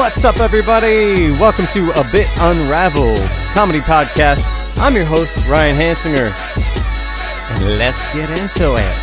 [0.00, 1.30] What's up, everybody?
[1.32, 3.18] Welcome to A Bit Unraveled
[3.52, 4.50] comedy podcast.
[4.78, 6.32] I'm your host, Ryan Hansinger.
[7.50, 8.96] And let's get into it.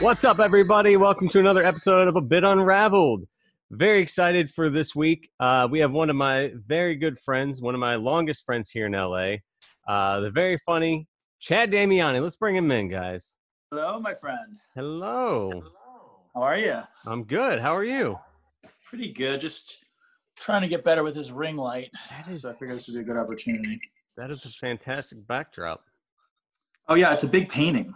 [0.00, 0.96] What's up, everybody?
[0.96, 3.28] Welcome to another episode of A Bit Unraveled.
[3.70, 5.30] Very excited for this week.
[5.38, 8.86] Uh, we have one of my very good friends, one of my longest friends here
[8.86, 9.34] in LA,
[9.86, 11.06] uh, the very funny
[11.40, 12.22] Chad Damiani.
[12.22, 13.36] Let's bring him in, guys.
[13.72, 14.58] Hello, my friend.
[14.74, 15.48] Hello.
[15.50, 16.20] Hello.
[16.34, 16.82] How are you?
[17.06, 17.58] I'm good.
[17.58, 18.18] How are you?
[18.84, 19.40] Pretty good.
[19.40, 19.78] Just
[20.36, 21.88] trying to get better with this ring light.
[22.10, 23.80] That is So I figured this would be a good opportunity.
[24.18, 25.86] that is a fantastic backdrop.
[26.86, 27.94] Oh yeah, it's a big painting.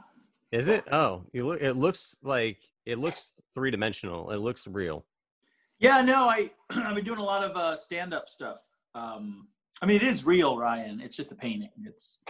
[0.50, 0.82] Is it?
[0.90, 1.60] Oh, you look.
[1.60, 2.56] It looks like
[2.86, 4.30] it looks three dimensional.
[4.30, 5.04] It looks real.
[5.78, 8.60] Yeah, no, I I've been doing a lot of uh, stand-up stuff.
[8.95, 9.48] Um,
[9.82, 11.02] I mean, it is real, Ryan.
[11.02, 11.68] It's just a painting.
[11.84, 12.20] It's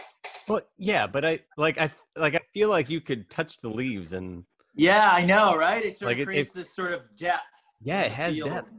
[0.47, 4.13] Well, yeah, but I like I like I feel like you could touch the leaves
[4.13, 4.43] and
[4.75, 5.83] yeah, I know, right?
[5.83, 7.41] It sort Like, it- of creates this sort of depth.
[7.81, 8.71] yeah, it has depth.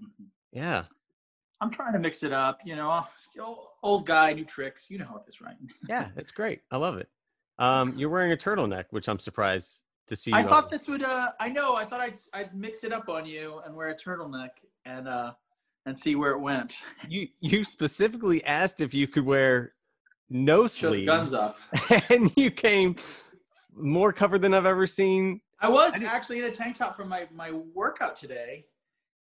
[0.00, 0.26] Mhm.
[0.52, 0.82] Yeah.
[1.60, 2.60] I'm trying to mix it up.
[2.64, 3.04] You know,
[3.82, 4.90] old- guy, new tricks.
[4.90, 5.56] You know how it is, right?
[5.88, 6.62] Yeah, it's great.
[6.70, 7.08] I love it.
[7.58, 10.32] Um, you're wearing a turtleneck, which I'm surprised to see.
[10.32, 10.70] I thought on.
[10.70, 11.02] this would.
[11.02, 11.74] Uh, I know.
[11.74, 14.50] I thought I'd I'd mix it up on you and wear a turtleneck
[14.84, 15.32] and uh
[15.86, 16.84] and see where it went.
[17.08, 19.74] you you specifically asked if you could wear
[20.30, 21.60] no sleeves, guns off.
[22.10, 22.96] and you came
[23.74, 25.40] more covered than I've ever seen.
[25.60, 28.66] I was I actually in a tank top for my my workout today,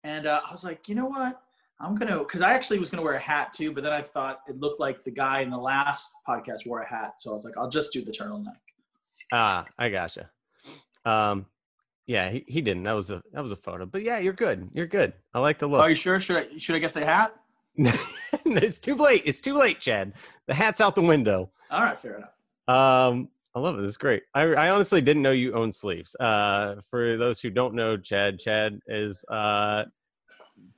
[0.02, 1.41] and uh, I was like, you know what?
[1.80, 4.41] I'm gonna because I actually was gonna wear a hat too, but then I thought
[4.48, 7.44] it looked like the guy in the last podcast wore a hat, so I was
[7.44, 8.56] like, I'll just do the turtleneck.
[9.32, 10.30] Ah, I gotcha.
[11.05, 11.47] Um,
[12.06, 12.82] yeah, he, he didn't.
[12.84, 13.86] That was a that was a photo.
[13.86, 14.69] But yeah, you're good.
[14.72, 15.14] You're good.
[15.32, 15.80] I like the look.
[15.80, 16.20] Are you sure?
[16.20, 17.34] Should I should I get the hat?
[17.77, 19.22] it's too late.
[19.25, 20.12] It's too late, Chad.
[20.47, 21.50] The hat's out the window.
[21.70, 22.39] All right, fair enough.
[22.69, 23.84] Um, I love it.
[23.84, 24.23] It's great.
[24.34, 26.15] I, I honestly didn't know you own sleeves.
[26.16, 29.84] Uh, for those who don't know, Chad, Chad is uh,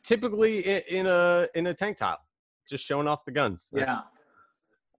[0.03, 2.25] typically in, in a in a tank top,
[2.69, 3.71] just showing off the guns.
[3.75, 4.01] Yeah,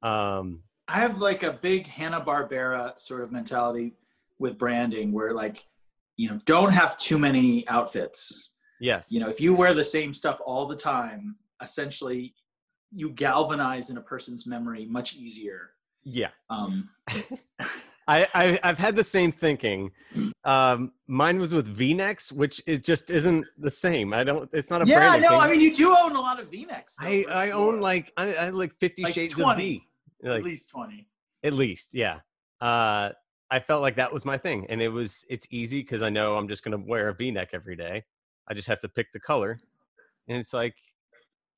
[0.01, 3.93] Um, I have like a big Hanna Barbera sort of mentality
[4.39, 5.65] with branding, where like,
[6.15, 8.49] you know, don't have too many outfits.
[8.79, 9.11] yes.
[9.11, 12.33] You know, if you wear the same stuff all the time, essentially,
[12.97, 15.69] you galvanize in a person's memory much easier.
[16.03, 16.29] Yeah.
[16.49, 16.89] Um,
[18.07, 19.91] I, I I've had the same thinking.
[20.43, 24.13] Um, mine was with V-necks, which it just isn't the same.
[24.13, 24.49] I don't.
[24.51, 25.39] It's not a yeah, branding no, thing.
[25.41, 26.95] I mean you do own a lot of V-necks.
[26.99, 27.55] though, I I sure.
[27.55, 29.51] own like I, I like Fifty Like Shades 20.
[29.51, 29.83] of V.
[30.23, 31.07] Like at least twenty.
[31.43, 32.19] at least, yeah.
[32.59, 33.11] Uh,
[33.51, 36.35] I felt like that was my thing, and it was it's easy because I know
[36.35, 38.03] I'm just gonna wear a V-neck every day.
[38.49, 39.59] I just have to pick the color,
[40.27, 40.73] and it's like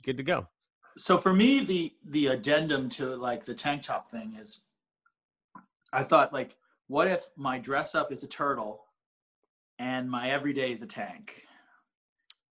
[0.04, 0.48] good to go.
[0.98, 4.62] So for me, the the addendum to like the tank top thing is,
[5.94, 6.56] I thought like,
[6.88, 8.82] what if my dress up is a turtle,
[9.78, 11.44] and my everyday is a tank,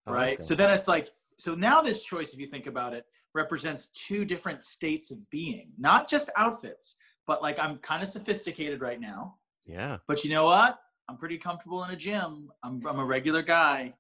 [0.07, 0.39] right?
[0.39, 0.45] that.
[0.45, 3.05] So then it's like, so now this choice, if you think about it,
[3.35, 8.81] represents two different states of being, not just outfits, but like I'm kind of sophisticated
[8.81, 10.79] right now, yeah, but you know what?
[11.09, 12.51] I'm pretty comfortable in a gym.
[12.63, 13.95] I'm I'm a regular guy.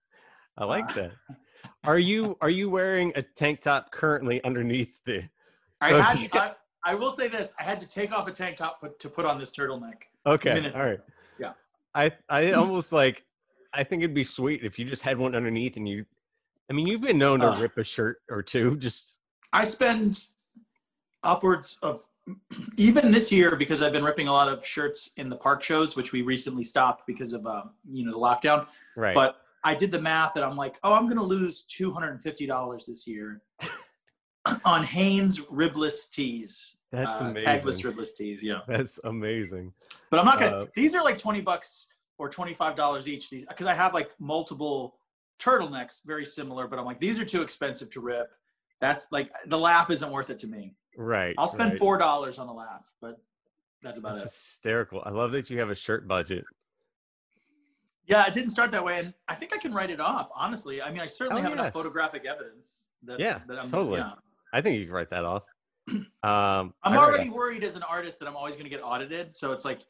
[0.56, 1.12] I like Uh, that.
[1.84, 5.22] Are you are you wearing a tank top currently underneath the?
[5.80, 6.52] I had I,
[6.84, 9.24] I will say this: I had to take off a tank top put, to put
[9.24, 10.02] on this turtleneck.
[10.26, 11.00] Okay, all right.
[11.38, 11.52] Yeah.
[11.94, 13.24] I I almost like.
[13.74, 16.06] I think it'd be sweet if you just had one underneath and you.
[16.70, 17.60] I mean, you've been known to Ugh.
[17.60, 18.76] rip a shirt or two.
[18.78, 19.18] Just
[19.52, 20.26] I spend
[21.22, 22.02] upwards of
[22.76, 25.96] even this year because I've been ripping a lot of shirts in the park shows,
[25.96, 28.66] which we recently stopped because of um, you know the lockdown.
[28.96, 29.14] right.
[29.14, 32.10] But I did the math and I'm like, oh, I'm going to lose two hundred
[32.10, 33.42] and fifty dollars this year
[34.64, 36.76] on Hanes ribless tees.
[36.92, 37.48] That's uh, amazing.
[37.48, 38.60] Tagless ribless tees, yeah.
[38.66, 39.72] That's amazing.
[40.10, 40.56] But I'm not gonna.
[40.56, 43.30] Uh, these are like twenty bucks or twenty five dollars each.
[43.30, 44.98] These because I have like multiple
[45.38, 46.66] turtlenecks, very similar.
[46.66, 48.30] But I'm like, these are too expensive to rip.
[48.80, 50.74] That's like the laugh isn't worth it to me.
[50.96, 51.34] Right.
[51.36, 51.78] I'll spend right.
[51.78, 53.20] four dollars on a laugh, but
[53.82, 54.34] that's about That's it.
[54.34, 55.02] hysterical.
[55.04, 56.44] I love that you have a shirt budget.
[58.08, 60.30] Yeah, it didn't start that way, and I think I can write it off.
[60.34, 61.60] Honestly, I mean, I certainly Oh, have yeah.
[61.60, 63.98] enough photographic evidence that Yeah, that I'm totally.
[64.00, 64.12] Yeah.
[64.52, 65.42] I think you can write that off.
[66.22, 69.34] Um, I'm already worried as an artist that I'm always going to get audited.
[69.34, 69.80] So it's like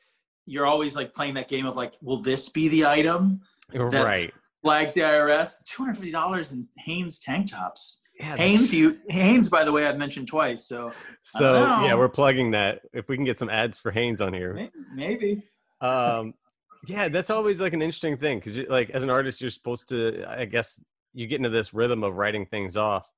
[0.46, 3.40] you're always like playing that game of like, will this be the item?
[3.72, 4.32] that- right.
[4.62, 5.64] Flags the IRS.
[5.64, 8.02] Two hundred fifty dollars in Hanes tank tops.
[8.18, 10.66] Yeah, Hanes, you Hanes, by the way, I've mentioned twice.
[10.66, 10.90] So
[11.22, 12.82] So yeah, we're plugging that.
[12.92, 15.44] If we can get some ads for Hanes on here, may- maybe.
[15.80, 16.34] um,
[16.86, 20.25] yeah, that's always like an interesting thing because like as an artist, you're supposed to,
[20.28, 20.82] I guess,
[21.14, 23.10] you get into this rhythm of writing things off,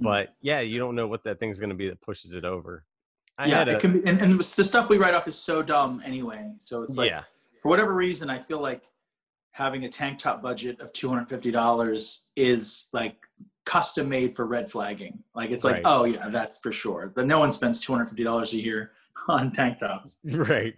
[0.00, 0.04] Mm.
[0.04, 2.84] but yeah, you don't know what that thing's going to be that pushes it over.
[3.38, 5.62] I yeah, a, it can be, and, and the stuff we write off is so
[5.62, 6.50] dumb anyway.
[6.58, 7.22] So it's like yeah,
[7.62, 8.84] for whatever reason, I feel like
[9.52, 13.16] having a tank top budget of two hundred fifty dollars is like
[13.64, 15.22] custom made for red flagging.
[15.34, 15.82] Like it's like, Right.
[15.86, 17.12] oh yeah, that's for sure.
[17.14, 18.92] But no one spends two hundred fifty dollars a year
[19.28, 20.18] on tank tops.
[20.24, 20.74] right.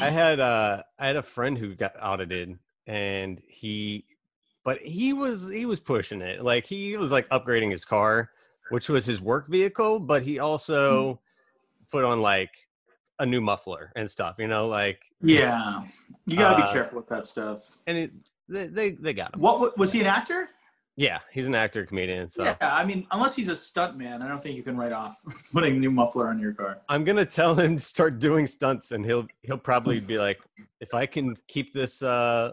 [0.00, 4.04] I had uh I had a friend who got audited and he
[4.64, 6.42] but he was he was pushing it.
[6.42, 8.30] Like he was like upgrading his car,
[8.70, 11.20] which was his work vehicle, but he also
[11.90, 12.50] put on like
[13.18, 15.82] a new muffler and stuff, you know, like Yeah,
[16.26, 17.76] you got to Uh, be careful with that stuff.
[17.86, 18.16] and it
[18.48, 19.40] they they, they got him.
[19.40, 20.48] What was he an actor?
[20.96, 24.28] Yeah, he's an actor comedian, so Yeah, I mean, unless he's a stunt man, I
[24.28, 25.22] don't think you can write off
[25.52, 26.78] putting a new muffler on your car.
[26.88, 30.40] I'm gonna tell him to start doing stunts, and he'll he'll probably be like,
[30.80, 32.52] if I can keep this uh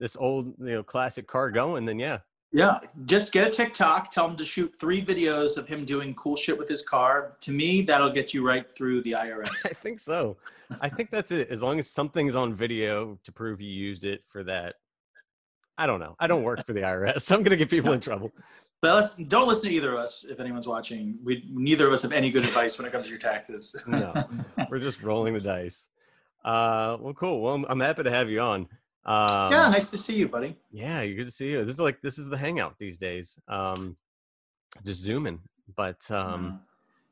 [0.00, 2.18] this old you know classic car going, then yeah,
[2.52, 4.10] Yeah, just get a TikTok.
[4.10, 7.36] Tell him to shoot three videos of him doing cool shit with his car.
[7.40, 9.66] To me, that'll get you right through the IRS.
[9.66, 10.36] I think so.
[10.80, 11.48] I think that's it.
[11.50, 14.76] As long as something's on video to prove you used it for that.
[15.78, 16.16] I don't know.
[16.18, 17.32] I don't work for the IRS.
[17.32, 18.32] I'm gonna get people in trouble.
[18.80, 21.18] But let's, don't listen to either of us if anyone's watching.
[21.24, 23.74] We neither of us have any good advice when it comes to your taxes.
[23.86, 24.12] No,
[24.70, 25.88] we're just rolling the dice.
[26.44, 27.40] Uh, well, cool.
[27.40, 28.68] Well, I'm, I'm happy to have you on.
[29.04, 30.56] Um, yeah, nice to see you, buddy.
[30.70, 31.64] Yeah, good to see you.
[31.64, 33.38] This is like this is the hangout these days.
[33.48, 33.96] Um,
[34.84, 35.40] just zooming,
[35.76, 36.60] but um,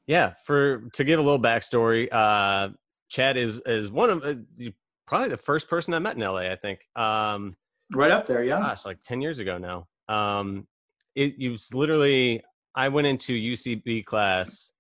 [0.07, 0.35] yeah.
[0.45, 2.69] For to give a little backstory, uh,
[3.09, 4.35] Chad is is one of uh,
[5.07, 6.51] probably the first person I met in LA.
[6.53, 6.81] I think.
[6.95, 7.57] Um,
[7.93, 8.59] Right up there, yeah.
[8.59, 9.87] gosh, like ten years ago now.
[10.15, 10.67] Um,
[11.15, 12.43] it, it was literally
[12.75, 14.73] I went into UCB class.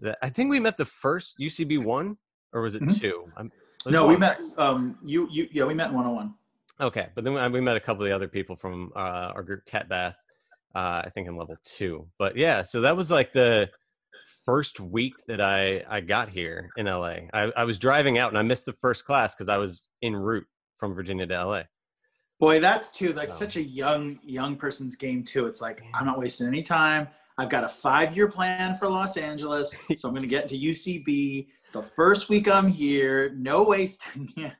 [0.00, 2.16] That I think we met the first UCB one,
[2.52, 3.00] or was it Mhm.
[3.00, 3.22] two?
[3.36, 3.50] I'm,
[3.86, 4.38] it No, we met.
[4.56, 6.34] Um, you, you, yeah, we met in 101.
[6.80, 9.42] Okay, but then we, we met a couple of the other people from uh, our
[9.42, 10.14] group, Cat Bath,
[10.76, 12.06] uh, I think in level two.
[12.18, 13.68] But yeah, so that was like the
[14.44, 17.16] first week that I I got here in LA.
[17.32, 20.14] I, I was driving out and I missed the first class because I was en
[20.14, 20.46] route
[20.78, 21.62] from Virginia to LA.
[22.38, 25.46] Boy, that's too like such a young young person's game too.
[25.46, 27.08] It's like I'm not wasting any time.
[27.36, 30.56] I've got a five year plan for Los Angeles, so I'm going to get into
[30.56, 33.30] UCB the first week I'm here.
[33.36, 34.32] No wasting.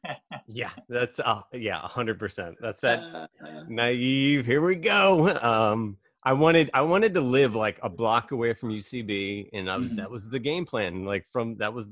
[0.50, 2.56] Yeah, that's uh, yeah, hundred percent.
[2.60, 3.26] That's that Uh,
[3.68, 4.46] naive.
[4.46, 5.28] Here we go.
[5.42, 9.76] Um, I wanted I wanted to live like a block away from UCB, and I
[9.76, 9.96] was Mhm.
[9.96, 11.04] that was the game plan.
[11.04, 11.90] Like from that was,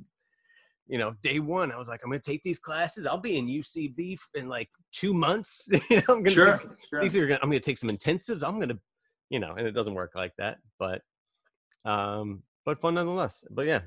[0.88, 1.72] you know, day one.
[1.72, 3.06] I was like, I'm gonna take these classes.
[3.06, 5.68] I'll be in UCB in like two months.
[5.90, 7.02] You know, I'm gonna sure, take, some- sure.
[7.02, 8.42] these are gonna, I'm gonna take some intensives.
[8.46, 8.78] I'm gonna,
[9.30, 10.58] you know, and it doesn't work like that.
[10.78, 11.02] But,
[11.84, 13.44] um, but fun nonetheless.
[13.50, 13.80] But yeah,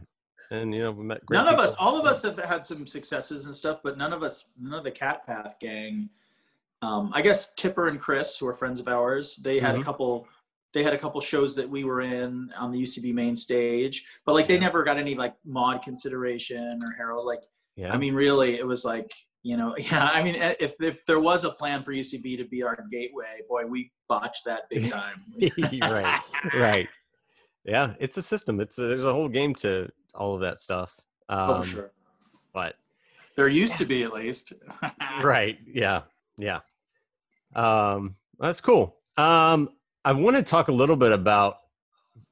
[0.52, 1.26] and you know, we met.
[1.26, 4.14] Great none of us, all of us have had some successes and stuff, but none
[4.14, 6.10] of us, none of the Cat Path gang.
[6.82, 9.82] Um, I guess Tipper and Chris, who are friends of ours, they had Mhm.
[9.82, 10.28] a couple.
[10.74, 14.36] They had a couple shows that we were in on the UCB main stage, but
[14.36, 14.60] like they Yeah.
[14.62, 17.26] never got any like Maude consideration or Harold.
[17.26, 17.44] Like,
[17.76, 17.92] Yeah.
[17.94, 19.12] I mean, really, it was like
[19.42, 20.06] you know, yeah.
[20.14, 23.42] I mean, eh, if if there was a plan for UCB to be our gateway,
[23.48, 25.24] boy, we botched that big time.
[25.82, 26.20] right.
[26.54, 26.90] right.
[27.66, 28.60] Yeah, it's a system.
[28.60, 30.94] It's a, there's a whole game to all of that stuff.
[31.30, 31.92] Um, oh, for sure.
[32.54, 32.76] But
[33.36, 34.54] There used to be at least.
[35.24, 36.02] right, yeah,
[36.38, 36.60] yeah.
[37.56, 38.98] Um, that's cool.
[39.18, 39.70] Um,
[40.06, 41.58] I want to talk a little bit about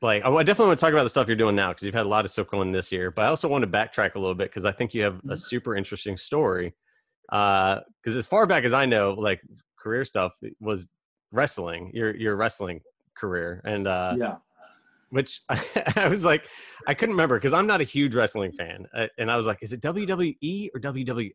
[0.01, 2.05] like I definitely want to talk about the stuff you're doing now because you've had
[2.05, 3.11] a lot of stuff going this year.
[3.11, 5.33] But I also want to backtrack a little bit because I think you have a
[5.33, 5.39] Mhm.
[5.39, 6.73] super interesting story.
[7.29, 7.83] Because
[8.15, 9.41] as far back as I know, like
[9.77, 10.89] career stuff was
[11.33, 11.91] wrestling.
[11.93, 12.81] Your your wrestling
[13.15, 14.35] career and uh, yeah.
[15.09, 16.47] which I, was like,
[16.87, 19.59] I couldn't remember because I'm not a huge wrestling fan, uh, and I was like,
[19.61, 21.31] is it WWE or WWF?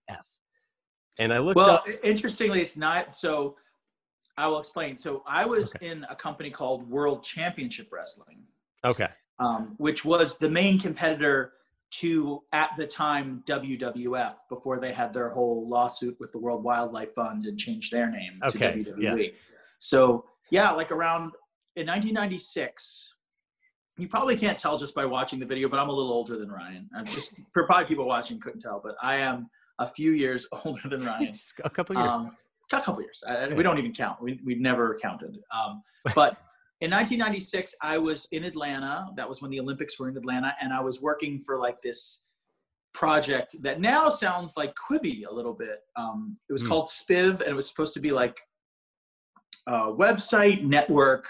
[1.18, 1.86] And I looked Well, up.
[2.02, 3.14] interestingly, it's not.
[3.16, 3.56] So
[4.36, 4.96] I will explain.
[4.96, 8.38] So I was in a company called World Championship Wrestling,
[8.84, 9.08] Okay,
[9.38, 11.52] um, which was the main competitor
[11.92, 17.12] to, at the time, WWF before they had their whole lawsuit with the World Wildlife
[17.14, 19.26] Fund and changed their name Okay, to WWE.
[19.26, 19.30] Yeah.
[19.78, 21.32] So, yeah, like around
[21.76, 23.14] in 1996.
[23.98, 26.50] You probably can't tell just by watching the video, but I'm a little older than
[26.50, 26.88] Ryan.
[26.96, 30.88] I'm just for probably people watching couldn't tell, but I am a few years older
[30.88, 31.34] than Ryan.
[31.64, 32.08] a couple years.
[32.08, 32.36] Um,
[32.80, 33.22] a couple years.
[33.26, 33.54] I, Yeah.
[33.54, 34.22] We don't even count.
[34.22, 35.38] We we've never counted.
[35.54, 35.82] Um,
[36.14, 36.36] but
[36.80, 39.06] in 1996, I was in Atlanta.
[39.16, 42.26] That was when the Olympics were in Atlanta, and I was working for like this
[42.94, 45.78] project that now sounds like Quibi a little bit.
[45.96, 46.68] Um, it was Hmm.
[46.68, 48.38] called Spiv, and it was supposed to be like
[49.66, 51.26] a website network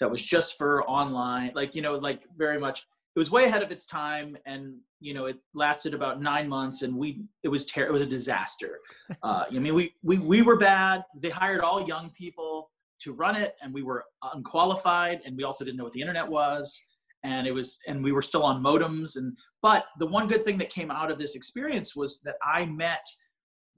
[0.00, 2.84] that was just for online, like you know, like very much.
[3.16, 6.82] It was way ahead of its time, and you know, it lasted about nine months,
[6.82, 8.78] and we it was ter- it was a disaster.
[9.22, 11.02] Uh, I mean, we we we were bad.
[11.16, 12.70] They hired all young people
[13.00, 14.04] to run it, and we were
[14.34, 16.80] unqualified, and we also didn't know what the internet was,
[17.24, 19.16] and it was, and we were still on modems.
[19.16, 22.66] And but the one good thing that came out of this experience was that I
[22.66, 23.06] met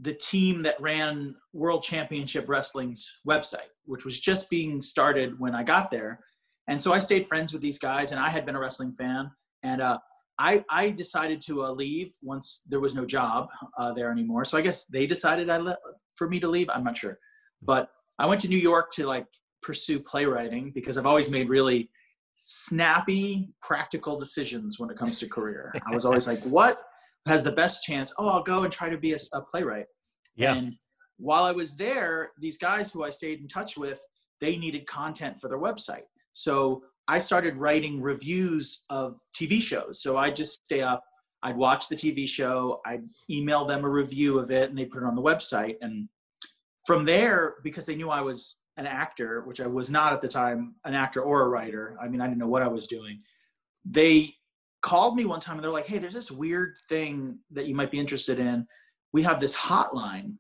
[0.01, 5.63] the team that ran World Championship Wrestling's website, which was just being started when I
[5.63, 6.21] got there.
[6.69, 9.31] And so I stayed friends with these guys, and I had been a wrestling fan.
[9.63, 9.99] And uh,
[10.39, 13.49] I, I decided to uh, leave once there was no job
[13.79, 14.45] uh, there anymore.
[14.45, 15.79] So I guess they decided I le-
[16.17, 16.69] for me to leave.
[16.73, 17.19] I'm not sure,
[17.63, 19.27] but I went to New York to like
[19.63, 21.91] pursue playwriting because I've always made really
[22.35, 25.73] snappy, practical decisions when it comes to career.
[25.91, 26.79] I was always like, what
[27.27, 28.13] has the best chance?
[28.19, 29.87] Oh, I'll go and try to be a, a playwright.
[30.37, 30.55] Yeah.
[30.55, 30.75] And
[31.17, 34.01] while I was there, these guys who I stayed in touch with,
[34.41, 36.05] they needed content for their website.
[36.43, 40.03] So I started writing reviews of TV shows.
[40.03, 41.03] So I'd just stay up,
[41.43, 45.03] I'd watch the TV show, I'd email them a review of it, and they put
[45.03, 45.77] it on the website.
[45.81, 46.09] And
[46.87, 50.29] from there, because they knew I was an actor, which I was not at the
[50.29, 51.97] time, an actor or a writer.
[52.01, 53.21] I mean, I didn't know what I was doing.
[53.85, 54.35] They
[54.83, 57.91] called me one time and they're like, "Hey, there's this weird thing that you might
[57.91, 58.67] be interested in.
[59.13, 60.35] We have this hotline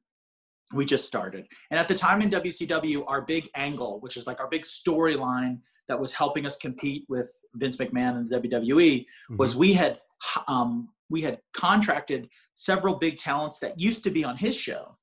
[0.75, 1.47] we just started.
[1.71, 5.61] And at the time in WCW, our big angle, which is like our big storyline
[5.89, 9.37] that was helping us compete with Vince McMahon and the WWE, mm-hmm.
[9.37, 10.01] was we had
[10.47, 14.97] um, we had contracted several big talents that used to be on his show,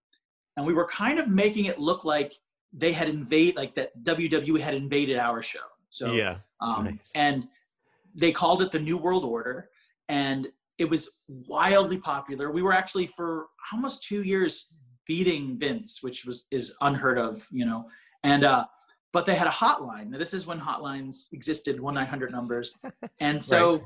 [0.57, 2.33] and we were kind of making it look like
[2.73, 5.59] they had invaded, like that WWE had invaded our show.
[5.89, 7.11] So yeah, um, nice.
[7.15, 7.47] and
[8.13, 9.69] they called it the New World Order,
[10.09, 12.51] and it was wildly popular.
[12.51, 14.73] We were actually for almost two years
[15.07, 17.85] beating Vince, which was is unheard of, you know.
[18.23, 18.65] And uh,
[19.13, 20.09] but they had a hotline.
[20.09, 22.75] Now, this is when hotlines existed, one nine hundred numbers,
[23.19, 23.73] and so.
[23.73, 23.83] Right.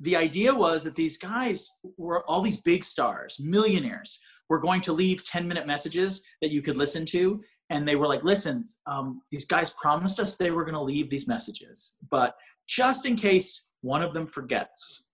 [0.00, 4.18] The idea was that these guys were all these big stars, millionaires,
[4.52, 7.40] were going to leave 10 minute messages that you could listen to.
[7.70, 11.08] And they were like, listen, um, these guys promised us they were going to leave
[11.08, 11.94] these messages.
[12.10, 12.34] But
[12.66, 15.06] just in case one of them forgets,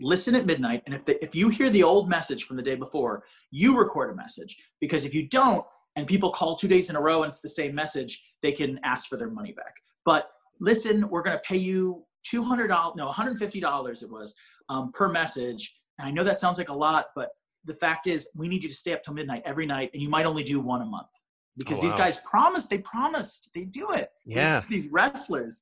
[0.00, 2.74] listen at midnight and if, the, if you hear the old message from the day
[2.74, 4.56] before you record a message.
[4.80, 5.64] Because if you don't
[5.96, 8.78] and people call two days in a row and it's the same message they can
[8.82, 9.76] ask for their money back.
[10.04, 10.30] But
[10.60, 14.34] listen we're going to pay you $200 no $150 it was
[14.68, 15.76] um, per message.
[15.98, 17.30] And i know that sounds like a lot but
[17.64, 20.08] the fact is we need you to stay up till midnight every night and you
[20.08, 21.08] might only do one a month.
[21.56, 21.90] Because oh, wow.
[21.90, 24.10] these guys promised they promised they do it.
[24.24, 24.60] Yeah.
[24.60, 25.60] these, these wrestlers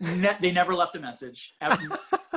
[0.00, 1.52] ne- they never left a message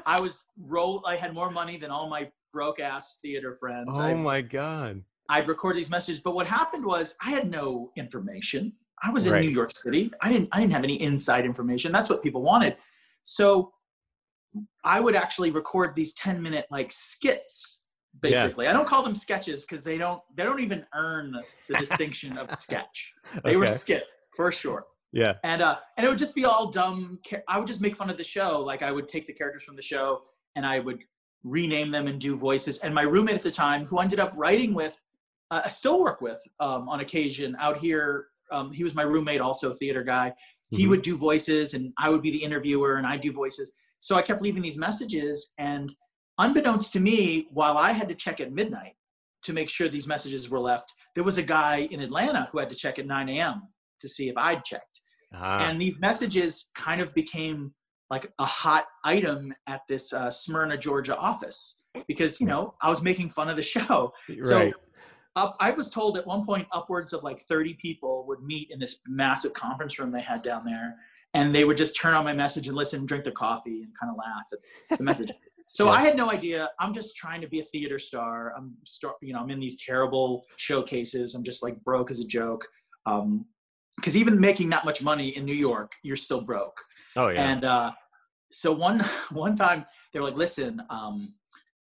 [0.06, 1.04] I was roll.
[1.06, 3.98] I had more money than all my broke ass theater friends.
[3.98, 5.04] Oh I, my god!
[5.30, 8.74] I'd record these messages, but what happened was I had no information.
[9.02, 9.44] I was in right.
[9.44, 10.12] New York City.
[10.22, 10.50] I didn't.
[10.52, 11.92] I didn't have any inside information.
[11.92, 12.78] That's what people wanted.
[13.24, 13.74] So
[14.84, 17.82] I would actually record these ten minute like skits.
[18.22, 18.72] Basically, yeah.
[18.72, 20.22] I don't call them sketches because they don't.
[20.36, 21.36] They don't even earn
[21.68, 23.14] the distinction of sketch.
[23.44, 23.56] They okay.
[23.56, 24.86] were skits for sure.
[25.14, 25.36] Yeah.
[25.44, 27.20] And uh, and it would just be all dumb.
[27.48, 28.60] I would just make fun of the show.
[28.60, 30.24] Like I would take the characters from the show
[30.56, 31.04] and I would
[31.44, 32.80] rename them and do voices.
[32.80, 35.00] And my roommate at the time, who ended up writing with,
[35.52, 38.28] uh, I still work with um, on occasion out here.
[38.52, 40.30] Um, he was my roommate, also theater guy.
[40.30, 40.78] Mm-hmm.
[40.78, 43.72] He would do voices, and I would be the interviewer, and I do voices.
[44.00, 45.94] So I kept leaving these messages, and
[46.38, 48.94] unbeknownst to me, while I had to check at midnight
[49.44, 52.70] to make sure these messages were left, there was a guy in Atlanta who had
[52.70, 53.64] to check at 9 a.m.
[54.02, 55.02] to see if I'd checked.
[55.34, 55.60] Uh-huh.
[55.62, 57.74] And these messages kind of became
[58.10, 63.02] like a hot item at this uh, Smyrna, Georgia office because, you know, I was
[63.02, 64.14] making fun of the show.
[64.40, 64.74] So right.
[65.36, 68.80] up, I was told at one point upwards of like 30 people would meet in
[68.80, 70.96] this massive conference room they had down there.
[71.34, 74.12] And they would just turn on my message and listen, drink their coffee, and kind
[74.12, 74.46] of laugh
[74.92, 75.32] at the message.
[75.66, 75.92] So yeah.
[75.92, 76.70] I had no idea.
[76.80, 78.54] I'm just trying to be a theater star.
[78.56, 81.34] I'm, star, you know, I'm in these terrible showcases.
[81.34, 82.68] I'm just like broke as a joke.
[83.08, 83.46] Um,
[83.98, 86.78] because even making that much money in New York, you're still broke.
[87.16, 87.52] Oh yeah.
[87.52, 87.92] And uh,
[88.52, 89.00] so one
[89.32, 91.34] one time they were like, "Listen, um,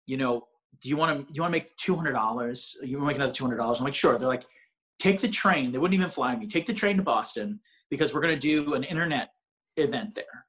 [0.06, 0.46] you know,
[0.80, 2.76] do you want to you want to make two hundred dollars?
[2.82, 4.44] You want to make another two hundred dollars?" I'm like, "Sure." They're like,
[4.98, 6.46] "Take the train." They wouldn't even fly me.
[6.46, 7.60] Take the train to Boston
[7.90, 9.30] because we're going to do an internet
[9.76, 10.46] event there,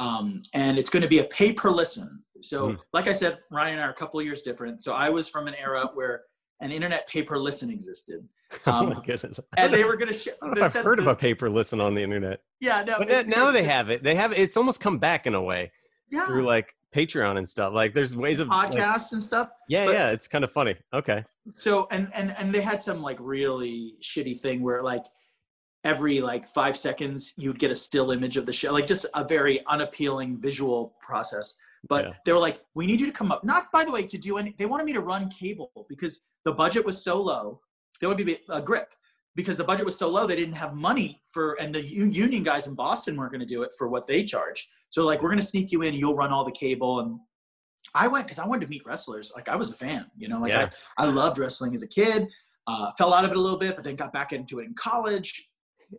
[0.00, 2.22] um, and it's going to be a pay per listen.
[2.40, 2.78] So, mm.
[2.92, 4.82] like I said, Ryan and I are a couple of years different.
[4.82, 6.22] So I was from an era where
[6.60, 8.26] an internet paper listen existed.
[8.64, 9.38] Um, oh my goodness!
[9.58, 10.18] And they were going to.
[10.18, 12.40] Sh- I've heard of a paper listen on the internet.
[12.60, 12.96] Yeah, no.
[12.96, 14.02] But now they have it.
[14.02, 15.70] They have it's almost come back in a way.
[16.10, 16.24] Yeah.
[16.24, 17.74] Through like Patreon and stuff.
[17.74, 19.50] Like there's ways of podcasts like, and stuff.
[19.68, 20.10] Yeah, but, yeah.
[20.12, 20.76] It's kind of funny.
[20.94, 21.22] Okay.
[21.50, 25.04] So and and and they had some like really shitty thing where like
[25.84, 29.24] every like five seconds you'd get a still image of the show, like just a
[29.24, 31.54] very unappealing visual process.
[31.88, 32.12] But yeah.
[32.24, 33.44] they were like, we need you to come up.
[33.44, 34.54] Not by the way to do any.
[34.58, 37.60] They wanted me to run cable because the budget was so low.
[38.00, 38.88] There would be a grip
[39.36, 40.26] because the budget was so low.
[40.26, 43.62] They didn't have money for, and the union guys in Boston weren't going to do
[43.64, 44.66] it for what they charge.
[44.88, 45.92] So like, we're going to sneak you in.
[45.92, 47.00] You'll run all the cable.
[47.00, 47.18] And
[47.94, 49.30] I went because I wanted to meet wrestlers.
[49.36, 50.06] Like I was a fan.
[50.16, 50.70] You know, like yeah.
[50.96, 52.26] I, I loved wrestling as a kid.
[52.66, 54.74] uh, fell out of it a little bit, but then got back into it in
[54.74, 55.50] college.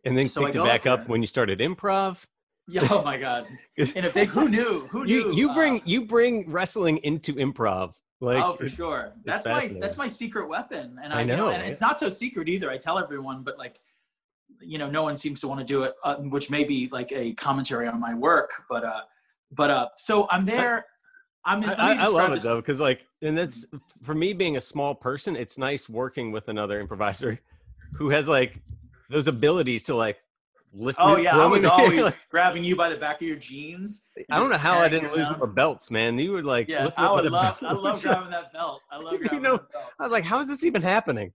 [0.03, 2.25] And then So I picked it back up when you started improv.
[2.67, 3.47] Yeah, oh my god!
[3.95, 4.87] In a big, who knew?
[4.91, 5.31] Who knew?
[5.31, 7.95] You you uh, bring you bring wrestling into improv.
[8.21, 9.13] Like oh, for sure.
[9.23, 11.69] That's my that's my secret weapon, and I I, you know, know, and yeah.
[11.69, 12.69] it's not so secret either.
[12.69, 13.79] I tell everyone, but like,
[14.59, 17.13] you know, no one seems to want to do it, uh, which may be like
[17.13, 18.51] a commentary on my work.
[18.69, 19.01] But uh,
[19.51, 20.85] but uh, so I'm there.
[21.45, 21.63] I'm.
[21.63, 23.65] In, I, I, I love it though, because like, and that's
[24.03, 25.37] for me being a small person.
[25.37, 27.39] It's nice working with another improviser
[27.93, 28.61] who has like
[29.09, 30.17] those abilities to like
[30.73, 30.97] lift.
[31.01, 34.03] Oh yeah, I was always like- grabbing you by the back of your jeans.
[34.29, 36.17] I don't know how I didn't lose more belts, man.
[36.19, 36.67] You were like.
[36.67, 37.57] Yeah, I would love.
[37.61, 38.81] I love grabbing that belt.
[38.91, 39.59] I love You know.
[39.99, 41.31] I was like, how is this even happening?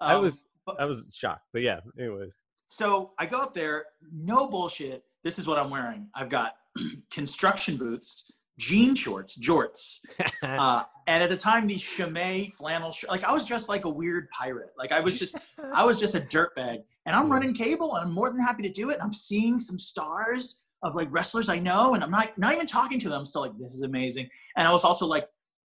[0.00, 1.80] I Um, was but- I was shocked, but yeah.
[1.98, 5.02] Anyways, So I go up there, no bullshit.
[5.24, 6.08] This is what I'm wearing.
[6.14, 6.54] I've got
[7.10, 10.00] construction boots, jean shorts, jorts,
[10.42, 13.88] uh, and at the time these chamois flannel sh- like I was dressed like a
[13.88, 14.70] weird pirate.
[14.76, 15.36] Like I was just
[15.72, 18.68] I was just a dirtbag, and I'm running cable, and I'm more than happy to
[18.68, 18.94] do it.
[18.94, 22.66] And I'm seeing some stars of like wrestlers I know, and I'm not not even
[22.66, 23.20] talking to them.
[23.20, 24.28] I'm still like this is amazing.
[24.56, 25.26] And I was also like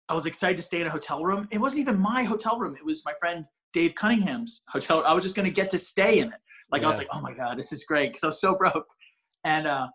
[0.09, 1.47] I was excited to stay in a hotel room.
[1.53, 2.75] It wasn't even my hotel room.
[2.75, 5.05] It was my friend Dave Cunningham's hotel.
[5.07, 6.41] I was just gonna get to stay in it.
[6.73, 8.87] Like I was like, oh my god, this is great because I was so broke.
[9.45, 9.89] And uh,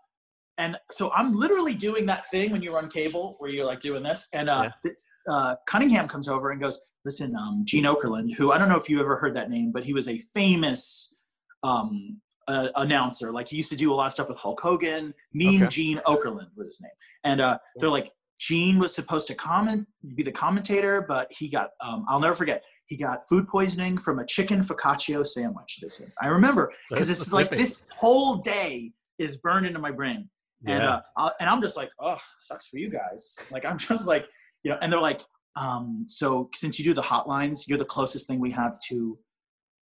[0.58, 4.02] and so I'm literally doing that thing when you run cable where you're like doing
[4.02, 4.28] this.
[4.32, 4.94] And uh, th-
[5.28, 8.88] uh, Cunningham comes over and goes, listen, um, Gene Okerlund, who I don't know if
[8.88, 11.22] you ever heard that name, but he was a famous
[11.64, 13.32] um, uh, announcer.
[13.32, 15.12] Like he used to do a lot of stuff with Hulk Hogan.
[15.32, 15.70] Mean Okay.
[15.70, 16.92] Gene Okerlund was his name.
[17.24, 21.70] And uh, they're like, Gene was supposed to comment, be the commentator, but he got,
[21.80, 25.78] um, I'll never forget, he got food poisoning from a chicken focaccia sandwich.
[25.80, 26.12] They said.
[26.20, 30.28] I remember because this is like this whole day is burned into my brain.
[30.66, 33.38] And uh, I, and I'm just like, oh, sucks for you guys.
[33.50, 34.26] Like I'm just like,
[34.62, 34.78] you know.
[34.80, 35.22] And they're like,
[35.56, 39.18] um, so since you do the hotlines, you're the closest thing we have to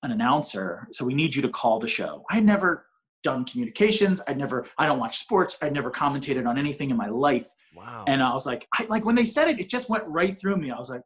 [0.03, 0.89] an announcer.
[0.91, 2.25] So we need you to call the show.
[2.31, 2.87] I never
[3.23, 4.21] done communications.
[4.27, 4.67] I'd never.
[4.79, 5.57] I don't watch sports.
[5.63, 7.47] I'd never commentated on anything in my life.
[7.77, 8.05] wow.
[8.09, 10.57] And I was like, I, like when they said it, it just went right through
[10.57, 10.71] me.
[10.71, 11.03] I was like,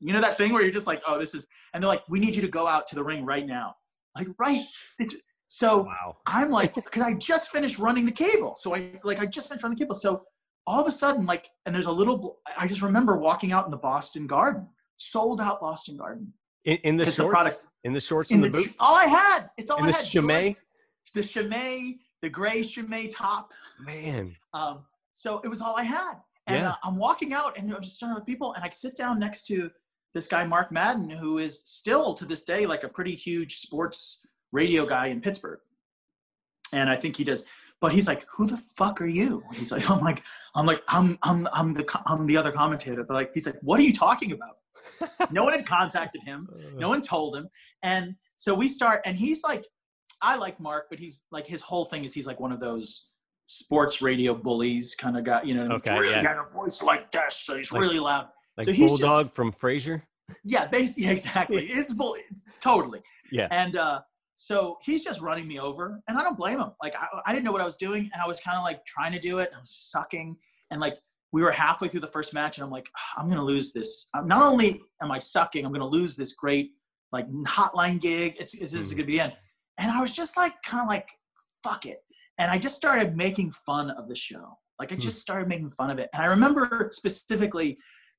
[0.00, 1.46] you know that thing where you're just like, oh, this is.
[1.74, 3.74] And they're like, we need you to go out to the ring right now.
[4.16, 4.64] Like right.
[4.98, 5.14] It's,
[5.54, 6.16] so wow.
[6.26, 8.54] I'm like, because I just finished running the cable.
[8.56, 9.94] So I like I just finished running the cable.
[9.94, 10.24] So
[10.66, 12.38] all of a sudden, like, and there's a little.
[12.56, 16.32] I just remember walking out in the Boston Garden, sold out Boston Garden.
[16.64, 18.74] In, in the Because the shorts, product- in the shorts In and the, the boot.
[18.80, 19.50] all I had.
[19.58, 20.06] It's all In I the had.
[20.06, 20.54] chamois?
[20.54, 20.64] shorts,
[21.14, 23.52] The chamois, the gray chamois top.
[23.78, 24.34] Man.
[24.54, 26.14] Um, so it was all I had.
[26.46, 26.70] And Yeah.
[26.70, 28.54] uh, I'm walking out and I'm just surrounded with people.
[28.54, 29.70] And I sit down next to
[30.14, 34.24] this guy, Mark Madden, who is still to this day like a pretty huge sports
[34.52, 35.58] radio guy in Pittsburgh.
[36.74, 37.44] And I think he does,
[37.82, 40.22] but he's like, "Who the fuck are you?" He's like, "I'm like,
[40.54, 43.78] I'm like, I'm, I'm, I'm the, I'm the other commentator." They're like, he's like, "What
[43.78, 44.56] are you talking about?"
[45.30, 47.48] no one had contacted him no one told him
[47.84, 49.64] and so we start and he's like
[50.20, 53.08] i like mark but he's like his whole thing is he's like one of those
[53.46, 56.22] sports radio bullies kind of guy you know and he's Okay, really yeah.
[56.24, 59.32] got a voice like this so he's Like- really loud Like So he's just- Bulldog
[59.32, 60.02] from Frasier.
[60.44, 62.16] yeah basically exactly it's bull
[62.60, 63.46] totally Yeah.
[63.52, 64.00] and uh
[64.34, 66.70] so he's just running me over and i don't blame him.
[66.82, 68.84] Like i, I didn't know what i was doing and i was kind of like
[68.86, 70.36] trying to do it and i was sucking
[70.70, 70.96] and like
[71.32, 74.08] we were halfway through the first match and i'm like "Ah, i'm gonna lose this.
[74.24, 76.70] Not only am i sucking i'm gonna lose this great
[77.12, 78.36] like hotline gig.
[78.38, 78.96] It's, it's this is Mhm.
[78.96, 79.32] gonna be the end.
[79.78, 81.10] And i was just like kind of like
[81.62, 81.98] fuck it.
[82.38, 84.58] And i just started making fun of the show.
[84.78, 85.00] Like i Hmm.
[85.02, 86.08] just started making fun of it.
[86.14, 87.76] And i remember specifically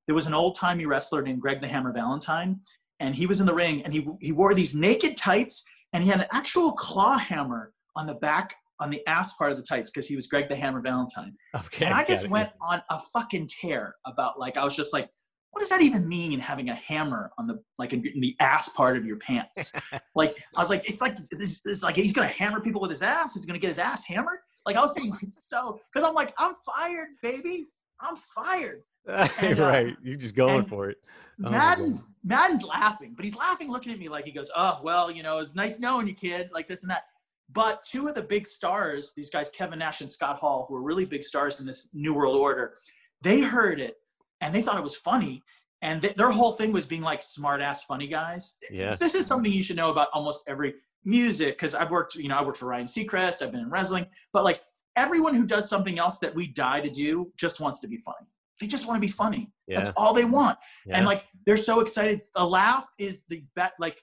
[0.07, 2.59] there was an old timey wrestler named greg the hammer valentine
[2.99, 6.09] and he was in the ring and he he wore these naked tights and he
[6.09, 9.89] had an actual claw hammer on the back on the ass part of the tights
[9.91, 11.35] because he was Greg the Hammer Valentine.
[11.55, 11.85] Okay.
[11.85, 12.31] And I just it.
[12.31, 15.09] went on a fucking tear about like I was just like,
[15.51, 18.69] what does that even mean having a hammer on the like in, in the ass
[18.69, 19.71] part of your pants?
[20.15, 23.03] like I was like, it's like this is like he's gonna hammer people with his
[23.03, 23.35] ass.
[23.35, 24.39] He's gonna get his ass hammered.
[24.65, 27.67] Like I was being like so because I'm like I'm fired, baby.
[28.01, 28.81] I'm fired.
[29.39, 29.97] and, uh, right.
[30.01, 30.97] You're just going for it.
[31.43, 35.11] Oh Madden's Madden's laughing, but he's laughing, looking at me like he goes, "Oh, well,
[35.11, 37.05] you know, it's nice knowing you, kid." Like this and that.
[37.51, 40.81] But two of the big stars, these guys, Kevin Nash and Scott Hall, who are
[40.81, 42.75] really big stars in this New World Order,
[43.21, 43.97] they heard it
[44.41, 45.43] and they thought it was funny.
[45.81, 48.55] And th- their whole thing was being like smart ass funny guys.
[48.71, 48.95] Yeah.
[48.95, 52.37] This is something you should know about almost every music because I've worked, you know,
[52.37, 54.61] I worked for Ryan Seacrest, I've been in wrestling, but like
[54.95, 58.27] everyone who does something else that we die to do just wants to be funny.
[58.59, 59.51] They just want to be funny.
[59.67, 59.77] Yeah.
[59.77, 60.97] That's all they want yeah.
[60.97, 64.01] and like they're so excited a laugh is the bet like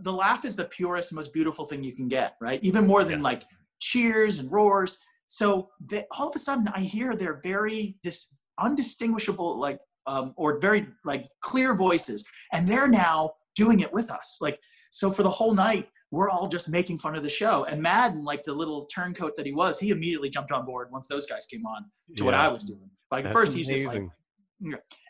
[0.00, 3.18] the laugh is the purest most beautiful thing you can get right even more than
[3.18, 3.24] Yes.
[3.24, 3.42] like
[3.78, 9.60] cheers and roars so they, all of a sudden i hear their very dis, undistinguishable
[9.60, 14.38] like um, or very like clear voices and they're now doing it with us.
[14.40, 14.58] Like,
[14.90, 17.64] so for the whole night, we're all just making fun of the show.
[17.64, 21.06] And Madden, like the little turncoat that he was, he immediately jumped on board once
[21.06, 21.84] those guys came on
[22.16, 22.90] to what I was doing.
[23.10, 24.02] Like That's first, he's just like,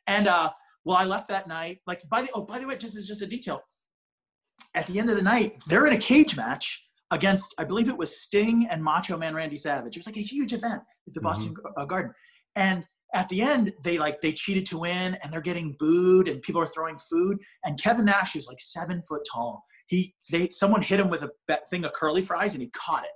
[0.07, 0.51] and uh,
[0.85, 1.79] well, I left that night.
[1.87, 3.61] Like by the oh, by the way, just as just a detail.
[4.75, 7.97] At the end of the night, they're in a cage match against, I believe it
[7.97, 9.97] was Sting and Macho Man Randy Savage.
[9.97, 12.13] It was like a huge event at the Boston uh, Garden,
[12.57, 16.41] and at the end, they like they cheated to win, and they're getting booed, and
[16.43, 17.39] people are throwing food.
[17.65, 19.65] And Kevin Nash is like seven foot tall.
[19.87, 23.11] He they someone hit him with a thing of curly fries, and he caught it,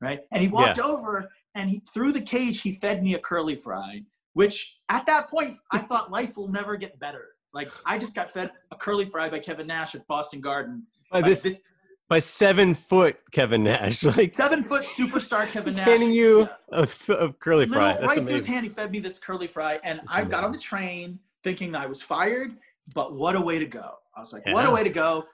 [0.00, 0.20] right?
[0.32, 4.02] And he walked over, and he through the cage, he fed me a curly fry
[4.34, 7.28] which at that point I thought life will never get better.
[7.54, 10.86] Like I just got fed a curly fry by Kevin Nash at Boston Garden.
[11.10, 11.60] By this this
[12.08, 15.86] by seven foot Kevin Nash, like seven foot superstar Kevin Nash.
[15.86, 16.86] handing you Yeah.
[17.08, 17.94] a, curly fry.
[17.94, 20.52] That's right through his hand, he fed me this curly fry, and I got on
[20.52, 22.56] the train thinking I was fired.
[22.92, 23.94] But what a way to go!
[24.14, 25.24] I was like, what a way to go!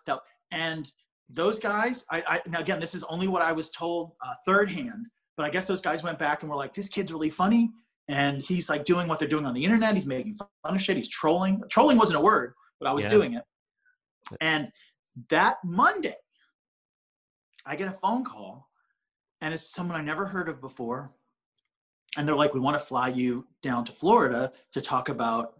[0.52, 0.92] And
[1.32, 4.68] those guys, I, I now again, this is only what I was told uh, third
[4.70, 7.70] hand, but I guess those guys went back and were like, this kid's really funny,
[8.08, 9.94] and he's like doing what they're doing on the internet.
[9.94, 10.96] He's making fun of shit.
[10.96, 11.62] He's trolling.
[11.70, 13.10] Trolling wasn't a word, but I was Yeah.
[13.10, 13.44] doing it.
[14.40, 14.70] And
[15.28, 16.16] that Monday,
[17.66, 18.68] I get a phone call,
[19.40, 21.12] and it's someone I never heard of before.
[22.16, 25.54] And they're like, we want to fly you down to Florida to talk about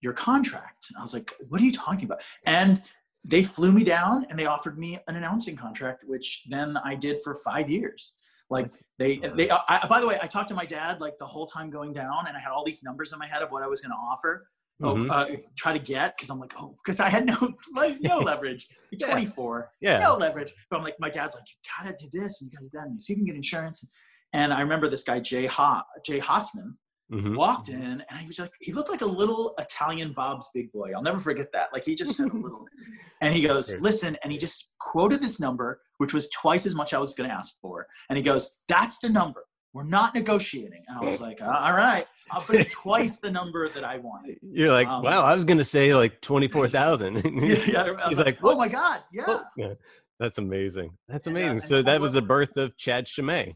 [0.00, 0.86] your contract.
[0.88, 2.22] And I was like, what are you talking about?
[2.44, 2.82] And
[3.24, 7.18] they flew me down and they offered me an announcing contract, which then I did
[7.22, 8.14] for five years.
[8.50, 9.50] Like they, they.
[9.50, 12.26] I, by the way, I talked to my dad like the whole time going down,
[12.26, 13.96] and I had all these numbers in my head of what I was going to
[13.96, 14.46] offer.
[14.84, 17.36] Oh, uh, try to get because I'm like, oh, because I had no
[17.74, 18.66] like, no leverage.
[18.90, 19.06] Yeah.
[19.06, 20.00] 24, yeah.
[20.00, 20.52] no leverage.
[20.68, 22.86] But I'm like, my dad's like, you gotta do this and you gotta do that,
[22.86, 23.86] and you see if you can get insurance.
[24.34, 26.74] And I remember this guy Jay Ha Jay Hassman
[27.12, 27.36] Mhm.
[27.36, 30.92] walked in, and he was like, he looked like a little Italian Bob's Big Boy.
[30.96, 31.68] I'll never forget that.
[31.72, 32.66] Like he just said a little,
[33.20, 36.94] and he goes, listen, and he just quoted this number, which was twice as much
[36.94, 39.44] I was going to ask for, and he goes, that's the number.
[39.74, 40.84] We're not negotiating.
[40.86, 44.38] And I was like, all right, I'll put twice the number that I wanted.
[44.42, 47.22] You're like, Um, wow, I was gonna say like twenty four thousand.
[47.42, 49.24] Yeah, yeah, I was He's like, oh my god, yeah.
[49.26, 49.72] Oh, yeah.
[50.20, 50.90] That's amazing.
[51.08, 51.60] That's uh, amazing.
[51.60, 53.54] so that was the birth of Chad Chimay.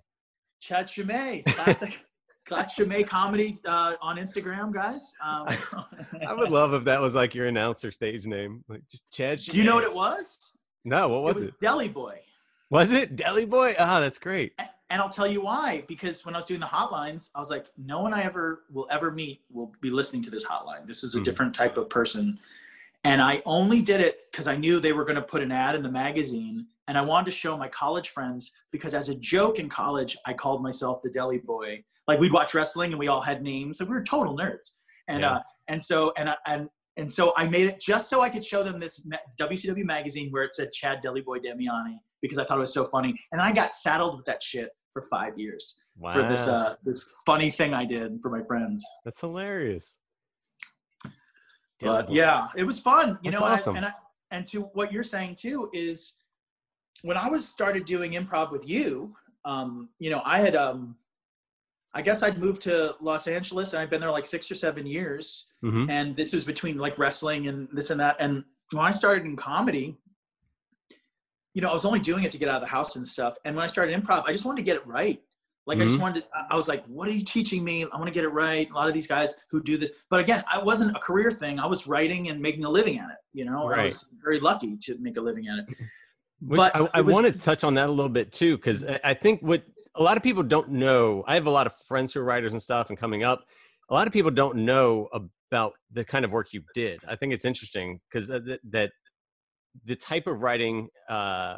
[0.61, 2.01] Chad Chimay, classic,
[2.47, 5.15] classic Chimay comedy uh, on Instagram, guys.
[5.23, 5.47] Um,
[6.27, 9.39] I would love if that was like your announcer stage name, like just Chad.
[9.39, 10.53] Do you know what it was?
[10.85, 11.59] No, what was it was it?
[11.59, 12.21] Deli Boy.
[12.71, 13.75] Was it Deli Boy?
[13.79, 14.53] Ah, that's great.
[14.89, 15.85] And I'll tell you why.
[15.89, 18.87] Because when I was doing the hotlines, I was like, no one I ever will
[18.91, 20.87] ever meet will be listening to this hotline.
[20.87, 21.25] This is a Mhm.
[21.25, 22.39] different type of person.
[23.03, 25.75] And I only did it because I knew they were going to put an ad
[25.75, 26.67] in the magazine.
[26.89, 30.33] And I wanted to show my college friends because as a joke in college, I
[30.33, 31.83] called myself the Deli Boy.
[32.09, 33.81] Like we'd watch wrestling and we all had names.
[33.81, 34.73] Like we were total nerds.
[35.09, 35.37] And Yeah.
[35.37, 38.63] uh, and so and and and so I made it just so I could show
[38.63, 39.05] them this
[39.41, 42.85] WCW magazine where it said Chad Deli Boy Damiani because I thought it was so
[42.87, 43.15] funny.
[43.33, 47.13] And I got saddled with that shit for five years Wow, for this uh, this
[47.27, 48.85] funny thing I did for my friends.
[49.05, 49.99] that's hilarious.
[51.81, 53.19] But yeah, it was fun.
[53.23, 53.93] You That's know, and I- and I,
[54.31, 56.15] and to what you're saying too is
[57.03, 59.15] when I was started doing improv with you,
[59.45, 60.97] um, you know, I had um,
[61.97, 64.87] I guess I'd moved to Los Angeles and I'd been there like six or seven
[64.87, 65.53] years.
[65.65, 65.91] Mhm.
[65.91, 68.17] and this was between like wrestling and this and that.
[68.21, 69.97] And when I started in comedy,
[71.55, 73.37] you know, I was only doing it to get out of the house and stuff.
[73.45, 75.21] And when I started improv, I just wanted to get it right.
[75.67, 76.03] Like I just Mhm.
[76.03, 76.21] wanted.
[76.21, 77.85] To, I- was like, "What are you teaching me?
[77.85, 80.21] I want to get it right." A lot of these guys who do this, but
[80.21, 81.59] again, I wasn't a career thing.
[81.59, 83.17] I was writing and making a living at it.
[83.33, 85.67] You know, and I was very lucky to make a living at it.
[86.41, 89.15] Which But I, I want to touch on that a little bit too, because I
[89.15, 89.65] think what
[89.97, 91.25] a lot of people don't know.
[91.27, 93.45] I have a lot of friends who are writers and stuff, and coming up,
[93.91, 97.01] a lot of people don't know about the kind of work you did.
[97.09, 98.91] I think it's interesting because that, that
[99.85, 101.57] the type of writing uh,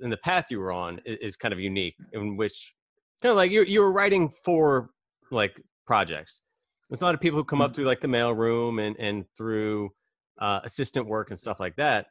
[0.00, 2.74] and the path you were on is, is kind of unique, in which
[3.20, 4.90] kind of like you you were writing for
[5.30, 6.42] like projects.
[6.90, 9.90] There's a lot of people who come up through like the mailroom and and through
[10.40, 12.06] uh, assistant work and stuff like that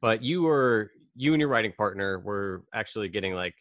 [0.00, 3.54] but you were you and your writing partner were actually getting like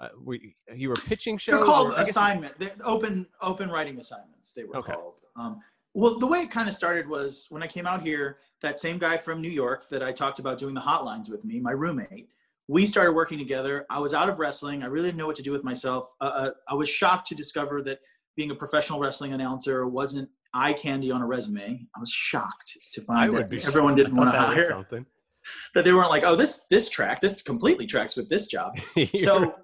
[0.00, 2.54] uh, we, you were pitching shows They're called or I guess- assignment.
[2.84, 4.52] Open open writing assignments.
[4.52, 4.92] They were Okay.
[4.94, 5.14] called.
[5.36, 5.60] Um,
[5.94, 8.38] well, the way it kind of started was when I came out here.
[8.62, 11.58] That same guy from New York that I talked about doing the hotlines with me,
[11.58, 12.28] my roommate.
[12.68, 13.84] We started working together.
[13.90, 14.84] I was out of wrestling.
[14.84, 16.12] I really didn't know what to do with myself.
[16.20, 17.98] Uh, uh, I was shocked to discover that
[18.36, 21.84] being a professional wrestling announcer wasn't eye candy on a resume.
[21.96, 23.96] I was shocked to find that everyone shocked.
[23.96, 24.68] didn't want to thought that was hire.
[24.68, 25.06] something
[25.74, 28.74] That they weren't like, oh, this this track, this completely tracks with this job
[29.16, 29.54] so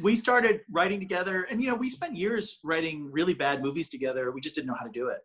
[0.00, 4.30] we started writing together and you know we spent years writing really bad movies together
[4.32, 5.18] we just didn't know how to do it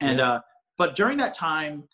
[0.00, 0.30] and Yeah.
[0.32, 0.40] uh
[0.78, 1.84] but during that time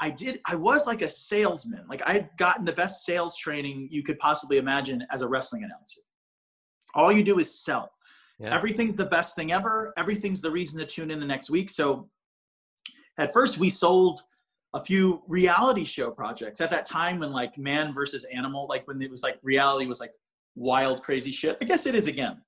[0.00, 0.40] I did.
[0.46, 1.84] I was like a salesman.
[1.88, 5.62] Like I had gotten the best sales training you could possibly imagine as a wrestling
[5.62, 6.00] announcer.
[6.96, 7.92] All you do is sell.
[8.40, 8.52] Yeah.
[8.52, 9.94] Everything's the best thing ever.
[9.96, 11.70] Everything's the reason to tune in the next week.
[11.70, 12.10] So
[13.16, 14.22] at first we sold
[14.74, 19.00] a few reality show projects at that time when like man versus animal, like when
[19.00, 20.14] it was like reality was like
[20.54, 21.56] wild, crazy shit.
[21.60, 22.40] I guess it is again.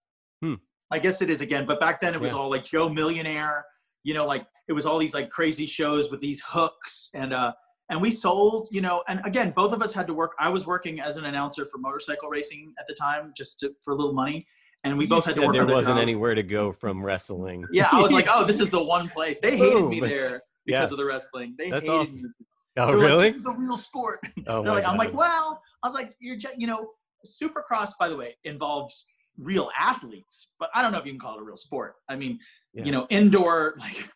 [0.43, 0.55] Hmm.
[0.90, 1.67] I guess it is again.
[1.67, 2.38] But back then it was Yeah.
[2.38, 3.64] all like Joe Millionaire,
[4.03, 7.53] you know, like it was all these like crazy shows with these hooks and uh
[7.90, 10.33] and we sold, you know, and again, both of us had to work.
[10.38, 13.93] I was working as an announcer for motorcycle racing at the time, just to, for
[13.93, 14.47] a little money,
[14.85, 15.53] and we You both had to work.
[15.53, 17.62] there wasn't anywhere to go from wrestling.
[17.73, 19.38] Yeah, I was like, oh, this is the one place.
[19.38, 19.90] They hated Boom.
[19.90, 20.79] me there Yeah.
[20.81, 21.57] because of the wrestling.
[21.59, 22.23] They That's hated awesome.
[22.23, 22.29] me.
[22.79, 23.31] Oh, were like, really?
[23.33, 24.21] this is a real sport.
[24.47, 25.19] Oh, They're like, I'm like, God.
[25.19, 26.88] well, I was like, you're, you know,
[27.25, 29.07] Supercross, by the way, involves
[29.39, 31.97] real athletes, but I don't know if you can call it a real sport.
[32.09, 32.39] I mean,
[32.73, 32.85] Yeah.
[32.85, 34.09] you know, indoor like,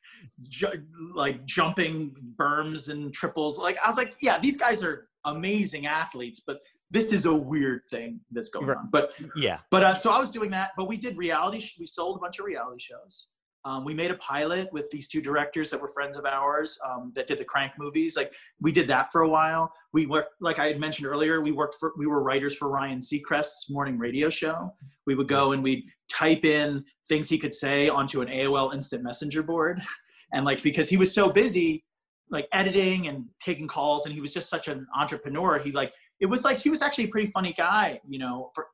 [0.44, 0.82] ju-
[1.14, 3.58] like jumping berms and triples.
[3.58, 6.58] Like, I was like, yeah, these guys are amazing athletes, but
[6.90, 8.76] this is a weird thing that's going Right.
[8.78, 8.88] on.
[8.92, 9.58] But yeah.
[9.70, 11.58] but uh, so I was doing that, but we did reality.
[11.58, 13.28] Sh- we sold a bunch of reality shows.
[13.64, 17.12] Um, we made a pilot with these two directors that were friends of ours um,
[17.14, 18.16] that did the Crank movies.
[18.16, 19.72] Like we did that for a while.
[19.92, 23.00] We worked, like I had mentioned earlier, we worked for, we were writers for Ryan
[23.00, 24.72] Seacrest's morning radio show.
[25.06, 29.02] We would go and we'd type in things he could say onto an AOL Instant
[29.02, 29.80] Messenger board,
[30.32, 31.84] and like because he was so busy,
[32.30, 35.58] like editing and taking calls, and he was just such an entrepreneur.
[35.58, 38.50] He like it was like he was actually a pretty funny guy, you know.
[38.54, 38.66] For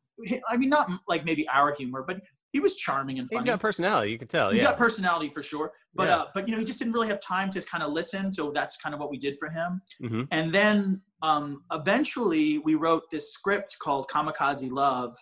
[0.48, 2.20] I mean, not like maybe our humor, but
[2.54, 3.40] he was charming and funny.
[3.40, 4.12] He's got personality.
[4.12, 4.48] You can tell.
[4.50, 4.68] He's yeah.
[4.70, 6.16] got personality for sure, but Yeah.
[6.18, 8.32] uh, but you know, he just didn't really have time to kind of listen.
[8.32, 9.82] So that's kind of what we did for him.
[10.02, 10.28] Mhm.
[10.30, 15.16] And then um, eventually, we wrote this script called Kamikaze Love,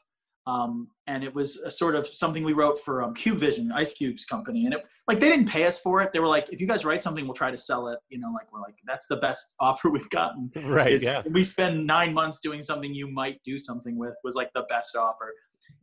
[0.47, 3.93] um, and it was a sort of something we wrote for um, Cube Vision, Ice
[3.95, 4.65] Cube's company.
[4.67, 6.13] And it like they didn't pay us for it.
[6.13, 7.99] They were like, if you guys write something, we'll try to sell it.
[8.09, 10.93] You know, like we're like that's the best offer we've gotten Right.
[10.93, 11.23] is Yeah.
[11.31, 14.97] we spend nine months doing something you might do something with was like the best
[14.97, 15.33] offer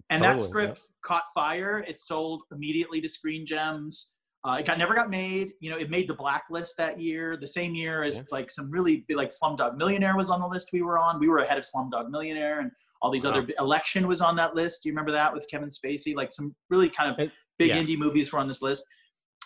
[0.10, 1.84] and that Totally, script caught fire.
[1.88, 4.10] It sold immediately to screen gems.
[4.48, 5.52] Uh, it got never got made.
[5.60, 8.24] You know it made the blacklist that year the same year as Yeah.
[8.32, 11.20] like some really big like slumdog millionaire was on the list we were on.
[11.20, 13.32] We were ahead of slumdog millionaire and all these Wow.
[13.32, 14.84] other election was on that list.
[14.84, 16.16] Do you remember that with kevin spacey?
[16.16, 17.18] Like some really kind of
[17.58, 17.78] big yeah.
[17.78, 18.86] indie movies were on this list.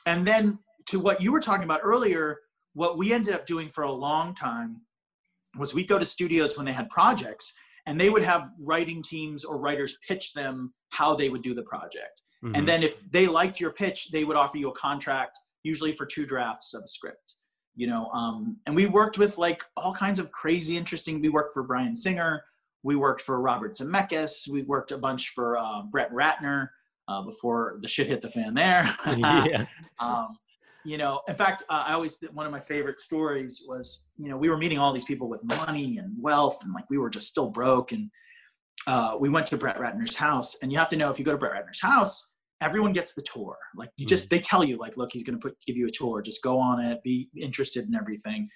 [0.06, 2.40] And then to what you were talking about earlier
[2.74, 4.82] what we ended up doing for a long time
[5.58, 7.54] was we'd go to studios when they had projects
[7.86, 11.64] and they would have writing teams or writers pitch them how they would do the
[11.64, 12.58] project Mhm.
[12.58, 16.06] and then if they liked your pitch they would offer you a contract usually for
[16.06, 17.36] two drafts of a script
[17.76, 21.54] you know um, and we worked with like all kinds of crazy interesting we worked
[21.54, 22.44] for bryan singer
[22.84, 26.68] we worked for robert zemeckis we worked a bunch for uh, brett ratner
[27.08, 28.84] uh, before the shit hit the fan there
[29.18, 29.66] yeah.
[30.00, 30.38] um,
[30.86, 34.38] you know in fact uh, i always one of my favorite stories was you know
[34.38, 37.28] we were meeting all these people with money and wealth and like we were just
[37.28, 38.10] still broke and
[38.88, 40.58] uh, we went to brett ratner's house.
[40.62, 43.22] And you have to know if you go to brett ratner's house everyone gets the
[43.22, 43.58] tour.
[43.76, 45.90] Like you just they tell you like look he's going to put give you a
[45.92, 46.22] tour.
[46.22, 47.04] Just go on it.
[47.04, 48.48] Be interested in everything.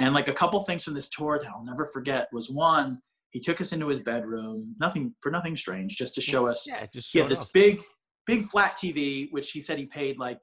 [0.00, 3.40] And like a couple things from this tour that i'll never forget was one he
[3.40, 6.86] took us into his bedroom nothing for nothing strange just to show us Yeah.
[6.92, 7.52] Just he had this off.
[7.52, 7.80] big
[8.26, 10.40] big flat tv which he said he paid like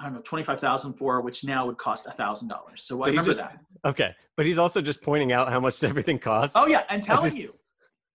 [0.00, 3.30] i don't know 25000 for which now would cost a thousand dollars so, i remember
[3.30, 6.56] just- that Okay, but he's also just pointing out how much everything costs.
[6.56, 7.52] oh yeah and telling just- you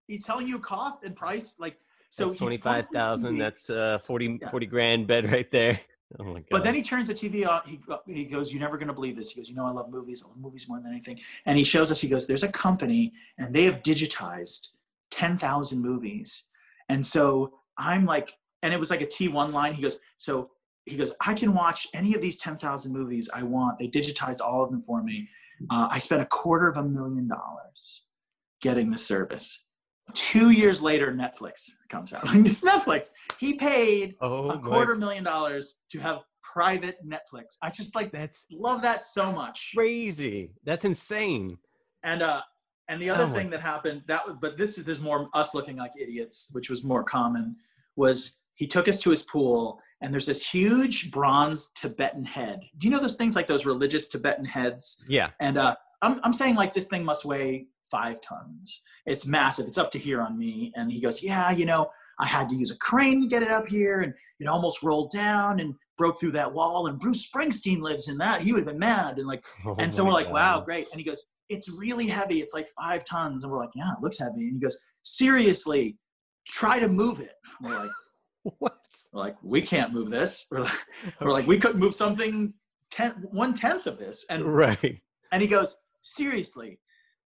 [0.08, 1.78] he's telling you cost and price like
[2.10, 3.36] so that's he twenty put up five this thousand.
[3.36, 4.50] TV, That's uh 40, Yeah.
[4.52, 5.80] 40 grand bed right there.
[6.20, 6.46] Oh my god.
[6.52, 7.80] but then he turns the tv on he,
[8.14, 10.22] he goes you're never going to believe this he goes you know i love movies
[10.26, 13.14] i love movies more than anything and he shows us he goes there's a company
[13.38, 14.72] and they have digitized
[15.12, 16.44] 10000 movies
[16.90, 20.50] and so i'm like and it was like a t1 line he goes so
[20.86, 24.64] he goes i can watch any of these 10000 movies i want they digitized all
[24.64, 25.28] of them for me
[25.72, 28.04] uh, i spent a quarter of a million dollars
[28.62, 29.66] getting the service
[30.14, 35.24] two years later netflix comes out it's netflix he paid oh a my- quarter million
[35.24, 36.20] dollars to have
[36.54, 37.56] private Netflix.
[37.62, 39.72] I just like That's love that so much.
[39.74, 40.52] crazy.
[40.66, 41.58] That's insane.
[42.04, 42.42] And uh
[42.90, 45.56] and the other Oh my- thing that happened that but this is there's more us
[45.56, 47.56] looking like idiots, which was more common,
[47.96, 52.62] was he took us to his pool and there's this huge bronze Tibetan head.
[52.78, 55.04] Do you know those things like those religious Tibetan heads?
[55.08, 55.30] Yeah.
[55.40, 58.82] And uh I'm I'm saying like this thing must weigh five tons.
[59.06, 59.68] It's massive.
[59.68, 60.72] It's up to here on me.
[60.76, 63.52] And he goes, Yeah, you know, I had to use a crane to get it
[63.52, 66.88] up here, and it almost rolled down and broke through that wall.
[66.88, 68.42] And Bruce Springsteen lives in that.
[68.42, 69.20] He would have been mad.
[69.20, 70.88] And like, Oh and so we're like, wow, great.
[70.92, 72.42] And he goes, it's really heavy.
[72.42, 73.44] It's like five tons.
[73.44, 74.48] And we're like, yeah, it looks heavy.
[74.48, 75.98] And he goes, seriously,
[76.48, 77.34] try to move it.
[77.60, 77.92] And we're like,
[78.60, 78.78] What?
[79.14, 80.46] We're like, we can't move this.
[80.52, 80.74] We're like,
[81.22, 82.54] we're like we couldn't move something
[82.90, 84.26] ten, one tenth of this.
[84.30, 85.02] And Right.
[85.32, 86.80] And he goes, seriously.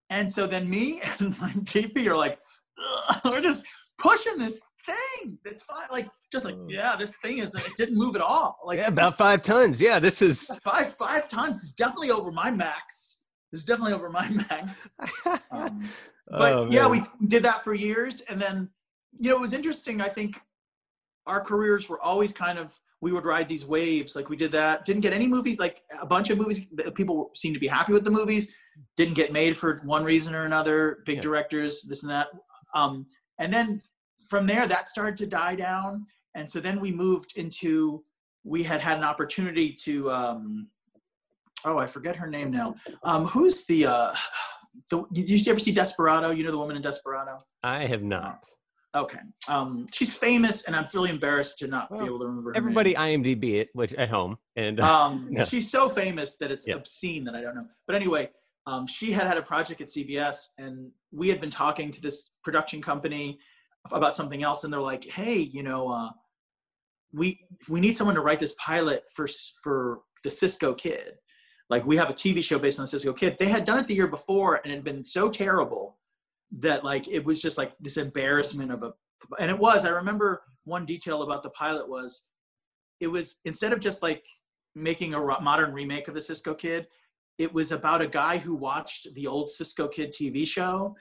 [0.10, 2.40] And so then me and my GP are like,
[3.26, 3.64] we're just
[3.98, 5.38] pushing this thing.
[5.46, 5.88] It's fine.
[5.92, 6.68] Like, just like, Oh.
[6.70, 8.58] yeah, this thing is, it didn't move at all.
[8.64, 9.82] Like, yeah, about five tons.
[9.82, 10.48] Yeah, this is.
[10.64, 13.22] five, five tons is definitely over my max.
[13.54, 14.90] It's definitely over my max.
[15.52, 15.88] Um,
[16.30, 18.70] but Oh, yeah, we did that for years, and then
[19.18, 20.02] you know it was interesting.
[20.02, 20.36] I think
[21.28, 24.16] our careers were always kind of we would ride these waves.
[24.16, 24.86] Like we did that.
[24.86, 25.60] Didn't get any movies.
[25.60, 26.66] Like a bunch of movies.
[26.96, 28.52] People seemed to be happy with the movies.
[28.98, 31.00] Didn't get made for one reason or another.
[31.06, 31.22] Big Yeah.
[31.22, 32.28] directors, this and that.
[32.74, 33.06] Um,
[33.38, 33.80] and then
[34.30, 36.06] from there, that started to die down.
[36.36, 38.04] And so then we moved into.
[38.44, 40.12] We had had an opportunity to.
[40.12, 40.68] Um,
[41.66, 42.76] oh, I forget her name now.
[43.04, 43.86] Um, who's the?
[43.88, 44.16] Uh,
[44.90, 46.32] the, did you ever see Desperado?
[46.32, 47.44] You know the woman in Desperado.
[47.64, 48.46] I have not.
[48.96, 49.20] Okay.
[49.50, 52.52] Um, she's famous, and I'm really embarrassed to not Well, be able to remember.
[52.52, 53.24] Her Everybody name.
[53.24, 55.44] IMDb it, which at home, and Um, Yeah.
[55.44, 56.76] she's so famous that it's Yeah.
[56.76, 57.68] obscene that I don't know.
[57.88, 58.32] But anyway,
[58.68, 62.32] um, she had had a project at CBS, and we had been talking to this
[62.44, 63.38] production company
[63.92, 66.10] about something else, and they're like, "Hey, you know, uh,
[67.12, 69.28] we we need someone to write this pilot for
[69.62, 71.18] for the Cisco Kid.
[71.70, 73.38] Like, we have a TV show based on the Cisco Kid.
[73.40, 75.98] They had done it the year before, and it had been so terrible
[76.60, 78.92] that like it was just like this embarrassment of a
[79.40, 82.24] and it was i remember one detail about the pilot was
[83.00, 84.26] it was instead of just like
[84.76, 86.88] making a modern remake of the cisco kid
[87.38, 90.96] it was about a guy who watched the old cisco kid tv show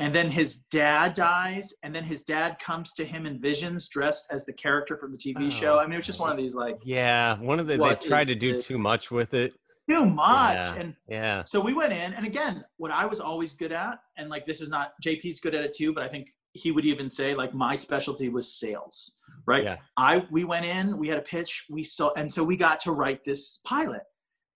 [0.00, 4.26] and then his dad dies and then his dad comes to him in visions dressed
[4.30, 5.78] as the character from the tv show Oh.
[5.78, 8.28] i mean it was just one of these like yeah, one of the they tried
[8.28, 8.68] to do this?
[8.68, 9.52] too much with it.
[9.88, 10.74] Too much Yeah.
[10.74, 14.28] and Yeah, so we went in, and again, what I was always good at, and
[14.28, 17.08] like this is not JP's good at it too, but I think he would even
[17.08, 19.64] say like my specialty was sales, right?
[19.64, 19.76] Yeah.
[19.96, 22.92] I we went in, we had a pitch, we saw, and so we got to
[22.92, 24.02] write this pilot,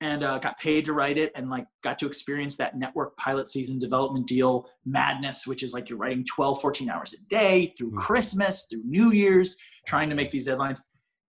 [0.01, 3.49] and uh, got paid to write it, and like got to experience that network pilot
[3.49, 7.93] season development deal madness, which is like you're writing 12, 14 hours a day through
[7.93, 7.97] Mm.
[7.97, 10.81] Christmas, through New Year's, trying to make these deadlines,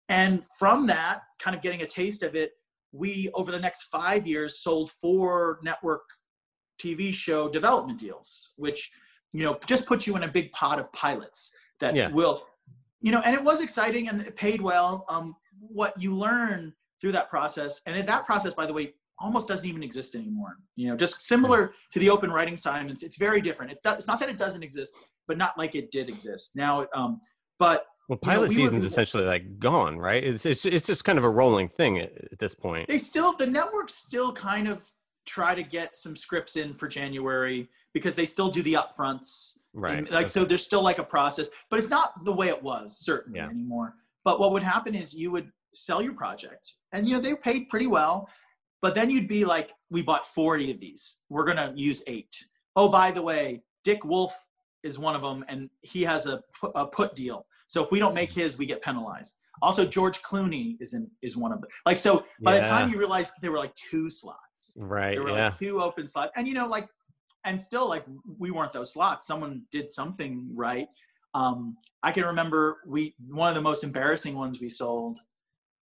[0.09, 2.51] and from that, kind of getting a taste of it
[2.93, 6.03] we over the next five years sold four network
[6.81, 8.91] tv show development deals which
[9.33, 12.09] you know just puts you in a big pot of pilots that Yeah.
[12.11, 12.43] will
[13.01, 15.05] you know and it was exciting and it paid well.
[15.09, 19.67] Um, what you learn through that process and that process by the way almost doesn't
[19.67, 20.57] even exist anymore.
[20.75, 23.71] You know just similar to the open writing assignments it's very different.
[23.71, 24.95] It does, it's not that it doesn't exist
[25.27, 26.51] but not like it did exist.
[26.55, 27.19] Now um,
[27.59, 30.23] but well, You know, pilot we were- season's essentially like gone, right?
[30.23, 32.87] It's it's it's just kind of a rolling thing at, at this point.
[32.87, 34.85] they still the networks still kind of
[35.25, 39.57] try to get some scripts in for January because they still do the upfronts.
[39.73, 39.97] Right.
[39.99, 42.97] And, like so there's still like a process, but it's not the way it was
[42.99, 43.47] certainly Yeah.
[43.49, 43.95] anymore.
[44.25, 47.69] But what would happen is you would sell your project and you know they paid
[47.69, 48.29] pretty well,
[48.81, 51.17] but then you'd be like, we bought 40 of these.
[51.29, 52.35] We're gonna use eight.
[52.75, 54.33] Oh, by the way, Dick Wolf
[54.83, 56.41] is one of them and he has a
[56.75, 57.45] a put deal.
[57.73, 59.39] So if we don't make his, we get penalized.
[59.63, 61.71] Also, George Clooney is in is one of them.
[61.87, 65.15] Like so, by the time you realize there were like two slots, Right.
[65.15, 65.45] there were Yeah.
[65.45, 66.87] like two open slots, and you know, like,
[67.45, 68.05] and still like
[68.37, 69.25] we weren't those slots.
[69.25, 70.87] Someone did something right.
[71.33, 75.17] Um, I can remember we one of the most embarrassing ones we sold.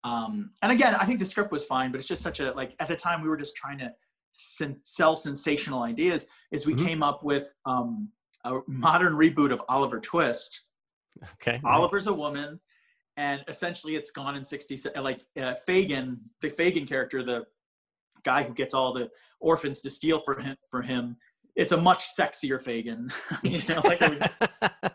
[0.04, 2.76] Um, and again, I think the script was fine, but it's just such a like
[2.82, 3.94] at the time we were just trying to
[4.34, 6.28] sen- sell sensational ideas.
[6.52, 6.86] Is we Mhm.
[6.86, 8.10] came up with um,
[8.44, 10.64] a modern reboot of Oliver Twist.
[11.36, 11.60] Okay.
[11.64, 12.60] Oliver's a woman,
[13.18, 17.46] and essentially it's gone in 60 like uh, Fagin, the Fagin character, the
[18.24, 20.56] guy who gets all the orphans to steal for him.
[20.70, 21.18] For him,
[21.56, 23.12] it's a much sexier Fagin,
[23.44, 23.82] you know.
[23.84, 24.02] Like,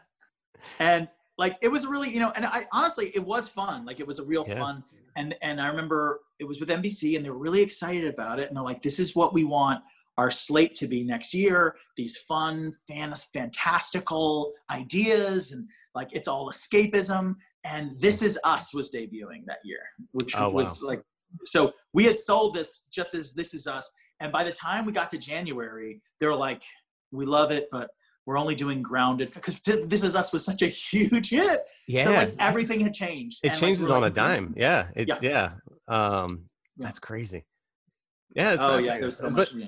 [0.78, 1.08] and
[1.38, 3.84] like it was really, you know, and I honestly, it was fun.
[3.84, 4.58] Like it was a real Yeah.
[4.58, 4.84] fun.
[5.16, 8.48] And and I remember it was with NBC, and they were really excited about it,
[8.48, 9.82] and they're like, "This is what we want."
[10.18, 11.74] Our slate to be next year.
[11.96, 17.34] These fun, fan- fantastical ideas, and like it's all escapism
[17.64, 19.78] and this is us was debuting that year
[20.12, 21.00] which Oh, was like
[21.44, 23.90] so we had sold this just as this is us
[24.20, 26.62] and by the time we got to january they were like
[27.12, 27.90] we love it but
[28.26, 32.04] we're only doing grounded because this is us was such a huge hit yeah.
[32.04, 34.54] so like everything had changed it And, changes we're on a like, dime.
[34.56, 34.88] Yeah.
[34.96, 35.52] It's yeah.
[35.88, 36.46] Um,
[36.76, 36.86] Yeah.
[36.86, 37.44] that's crazy.
[38.34, 38.56] Yeah.
[38.58, 39.66] Oh yeah there's so But- much yeah.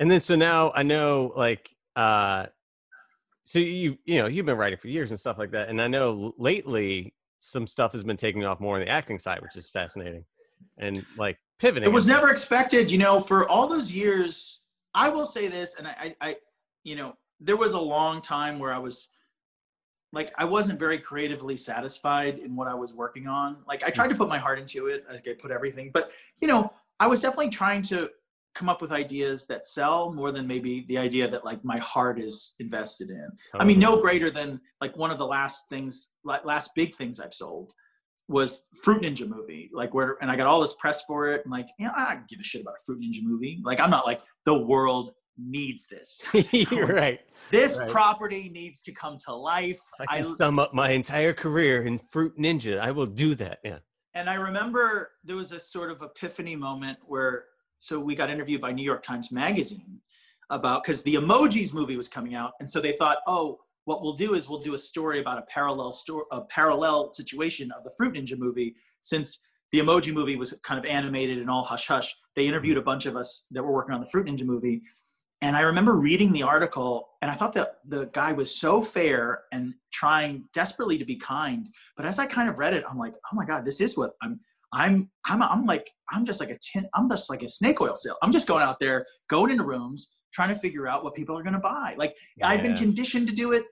[0.00, 2.46] And then so now I know like uh
[3.44, 5.68] so you you know you've been writing for years and stuff like that.
[5.68, 9.40] And I know lately some stuff has been taking off more on the acting side
[9.40, 10.24] which is fascinating
[10.78, 14.60] and like pivoting it was never expected you know for all those years
[14.94, 16.36] i will say this and I, I i
[16.84, 19.08] you know there was a long time where i was
[20.12, 23.56] like i wasn't very creatively satisfied in what i was working on.
[23.66, 26.46] Like i tried to put my heart into it like i put everything but you
[26.46, 28.10] know i was definitely trying to
[28.54, 32.20] come up with ideas that sell more than maybe the idea that like my heart
[32.20, 33.28] is invested in.
[33.54, 37.20] I mean, no greater than like one of the last things, like last big things
[37.20, 37.72] I've sold
[38.28, 39.70] was Fruit Ninja movie.
[39.72, 41.42] Like where, and I got all this press for it.
[41.44, 43.60] And like, yeah, I don't give a shit about a Fruit Ninja movie.
[43.64, 46.22] Like I'm not like the world needs this.
[46.52, 47.20] You're right.
[47.50, 47.88] This Right.
[47.88, 49.78] property needs to come to life.
[50.08, 52.78] I can sum up my entire career in Fruit Ninja.
[52.80, 53.58] I will do that.
[53.64, 53.78] Yeah.
[54.14, 57.44] and I remember there was a sort of epiphany moment where
[57.80, 60.00] so we got interviewed by New York Times Magazine
[60.50, 64.12] about because the emojis movie was coming out, and so they thought, oh, what we'll
[64.12, 67.90] do is we'll do a story about a parallel story, a parallel situation of the
[67.96, 69.40] Fruit Ninja movie, since
[69.72, 72.14] the emoji movie was kind of animated and all hush hush.
[72.36, 74.82] They interviewed a bunch of us that were working on the Fruit Ninja movie.
[75.42, 79.44] And I remember reading the article, and I thought that the guy was so fair
[79.52, 81.68] and trying desperately to be kind.
[81.96, 84.12] But as I kind of read it, I'm like, oh my god, this is what
[84.22, 84.40] I'm.
[84.72, 86.88] I'm I'm I'm like I'm just like a tin.
[86.94, 88.16] I'm just like a snake oil sale.
[88.22, 91.42] I'm just going out there, going into rooms, trying to figure out what people are
[91.42, 91.94] going to buy.
[91.98, 93.64] Like I've been conditioned to do it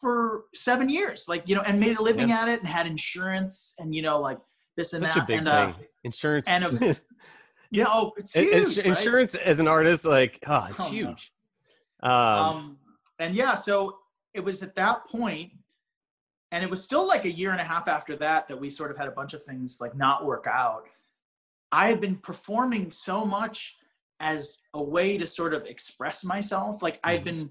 [0.00, 3.74] for seven years, like you know, and made a living at it, and had insurance,
[3.78, 4.38] and you know, like
[4.76, 5.24] this and Such that.
[5.24, 5.86] a big and, uh, thing.
[6.04, 6.48] Insurance.
[6.48, 7.00] and
[7.70, 8.46] yeah, oh, it's huge.
[8.48, 8.86] it's- right?
[8.86, 10.90] insurance as an artist, like, oh, it's Oh, no.
[10.90, 11.32] huge.
[12.02, 12.76] Um, um,
[13.18, 13.98] and yeah, so
[14.34, 15.50] it was at that point,
[16.52, 18.90] and it was still like a year and a half after that that we sort
[18.90, 20.84] of had a bunch of things like not work out.
[21.72, 23.76] I had been performing so much
[24.20, 26.82] as a way to sort of express myself.
[26.82, 27.24] Like I had Mhm.
[27.24, 27.50] been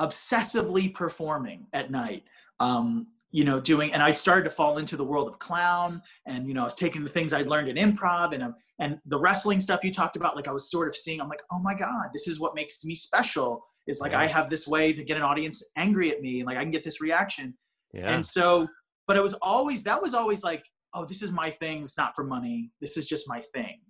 [0.00, 2.24] obsessively performing at night.
[2.60, 6.46] Um, you know, doing, and I started to fall into the world of clown, and
[6.46, 9.18] you know, I was taking the things I'd learned in improv and um, and the
[9.18, 10.36] wrestling stuff you talked about.
[10.36, 12.84] Like I was sort of seeing, I'm like, oh my god, this is what makes
[12.84, 13.64] me special.
[13.86, 14.20] Is like Yeah.
[14.20, 16.70] I have this way to get an audience angry at me, and like I can
[16.70, 17.56] get this reaction.
[17.92, 18.12] Yeah.
[18.12, 18.66] And so,
[19.06, 20.64] but it was always that was always like,
[20.94, 21.82] oh, this is my thing.
[21.84, 22.70] It's not for money.
[22.80, 23.80] This is just my thing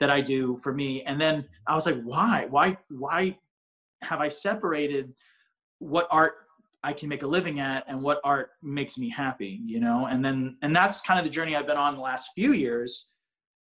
[0.00, 1.02] that I do for me.
[1.04, 3.38] And then I was like, why, why, why
[4.02, 5.12] have I separated
[5.78, 6.34] what art
[6.84, 10.06] I can make a living at and what art makes me happy, you know?
[10.06, 13.08] And then, and that's kind of the journey I've been on the last few years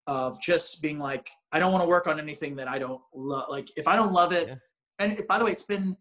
[0.06, 3.46] of just being like, I don't want to work on anything that I don't love.
[3.48, 4.54] Like, if I don't love it, Yeah.
[4.98, 5.96] and it, by the way, it's been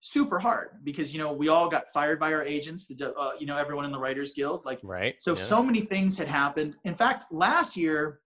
[0.00, 3.46] super hard because you know we all got fired by our agents the uh, you
[3.46, 5.20] know everyone in the writers guild like right.
[5.20, 5.42] so yeah.
[5.42, 8.20] so many things had happened in fact last year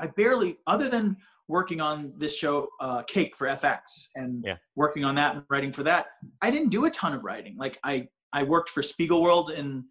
[0.00, 1.16] i barely other than
[1.46, 4.56] working on this show uh, cake for fx and Yeah.
[4.74, 6.06] working on that and writing for that
[6.42, 9.84] i didn't do a ton of writing like i i worked for spiegelworld in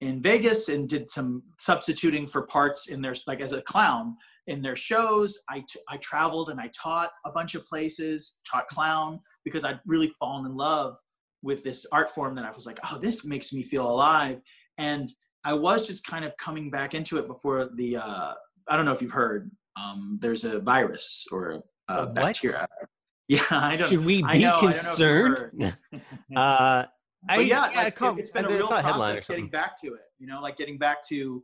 [0.00, 4.16] in vegas and did some substituting for parts in their like as a clown
[4.46, 5.42] in their shows.
[5.48, 9.80] I, t- I traveled and i taught a bunch of places taught clown because i'd
[9.86, 10.96] really fallen in love
[11.42, 14.40] with this art form that i was like oh this makes me feel alive.
[14.78, 15.12] And
[15.44, 18.32] i was just kind of coming back into it before the uh,
[18.68, 22.66] i don't know if you've heard um, there's a virus or a, A bacteria.
[23.28, 25.76] Yeah i don't Should we be know, concerned?
[26.36, 26.84] uh,
[27.28, 29.26] I, but yeah, I like, it, has been I a real saw headline or process
[29.26, 30.02] getting back to it.
[30.18, 31.42] You know, like getting back to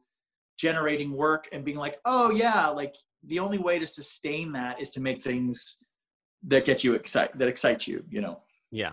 [0.60, 2.94] generating work and being like, oh yeah, like
[3.24, 5.84] the only way to sustain that is to make things
[6.44, 8.04] that get you excited, that excite you.
[8.10, 8.40] You know.
[8.70, 8.92] Yeah.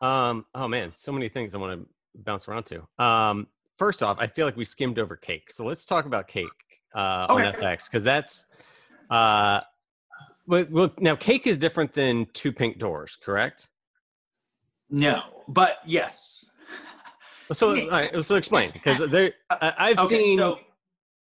[0.00, 1.88] Um, oh man, so many things I want to
[2.22, 3.04] bounce around to.
[3.04, 5.50] Um, first off, I feel like we skimmed over cake.
[5.50, 6.48] So let's talk about cake
[6.94, 8.46] uh, on FX because that's
[9.10, 9.60] uh,
[10.46, 13.68] well, now cake is different than two pink doors, correct?
[14.88, 16.46] No, but yes.
[17.52, 17.88] So, Yeah.
[17.90, 20.58] right, so explain because there, I, I've Okay, seen, so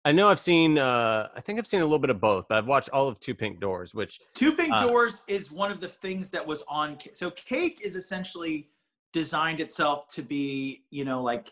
[0.04, 2.58] I know I've seen, uh, I think I've seen a little bit of both, but
[2.58, 5.78] I've watched all of Two Pink Doors, which Two Pink Uh, Doors is one of
[5.80, 6.98] the things that was on.
[7.12, 8.68] So Cake is essentially
[9.12, 11.50] designed itself to be, you know, like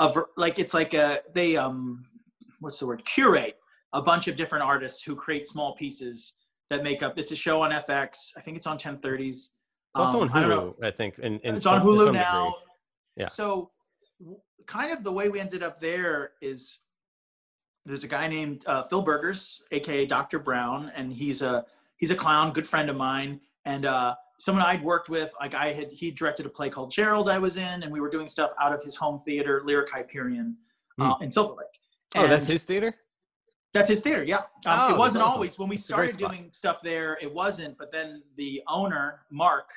[0.00, 2.04] a like it's like a they um
[2.60, 3.56] what's the word curate
[3.94, 6.34] a bunch of different artists who create small pieces
[6.68, 7.18] that make up.
[7.18, 8.32] It's a show on FX.
[8.36, 9.20] I think it's on 1030s.
[9.28, 9.50] it's
[9.94, 10.46] also Um, on I.
[10.46, 11.18] Hulu, I, think.
[11.20, 12.44] In, in it's some- on Hulu now.
[12.46, 12.54] degree.
[13.18, 13.26] Yeah.
[13.26, 13.70] So,
[14.20, 16.80] w- kind of the way we ended up there is
[17.86, 20.38] there's a guy named uh, Phil Burgers, aka Dr.
[20.38, 21.64] Brown, and he's a
[21.96, 25.30] he's a clown, good friend of mine, and uh, someone I'd worked with.
[25.40, 28.10] Like I had, he directed a play called Gerald I was in, and we were
[28.10, 30.56] doing stuff out of his home theater, Lyric Hyperion,
[31.00, 31.80] uh, in Silver Lake.
[32.16, 32.94] Oh, that's his theater?
[33.72, 34.38] that's his theater, yeah.
[34.38, 35.34] Um, Oh, it wasn't awesome.
[35.34, 37.18] always when we That's started doing stuff there.
[37.20, 39.68] It wasn't, but then the owner, Mark,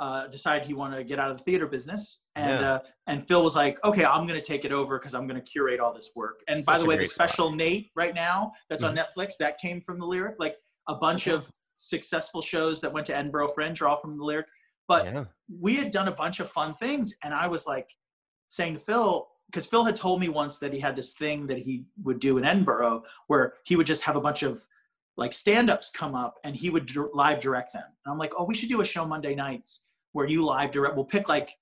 [0.00, 2.72] uh, decided he wanted to get out of the theater business, and Yeah.
[2.74, 2.78] uh,
[3.08, 5.50] and Phil was like, "Okay, I'm going to take it over because I'm going to
[5.50, 7.28] curate all this work." And by the way, the great spot.
[7.28, 7.34] Mm-hmm.
[7.34, 10.36] special Nate right now that's on Netflix that came from the Lyric.
[10.38, 10.56] Like
[10.88, 11.36] a bunch Okay.
[11.36, 14.46] of successful shows that went to Edinburgh Fringe are all from the Lyric.
[14.88, 15.24] But yeah.
[15.60, 17.90] we had done a bunch of fun things and i was like
[18.48, 21.58] saying to phil because phil had told me once that he had this thing that
[21.58, 24.66] he would do in edinburgh where he would just have a bunch of
[25.18, 27.82] like stand-ups come up and he would live direct them.
[28.06, 29.82] And I'm like, oh, we should do a show Monday nights
[30.18, 30.96] where you live direct.
[30.96, 31.56] We'll pick like,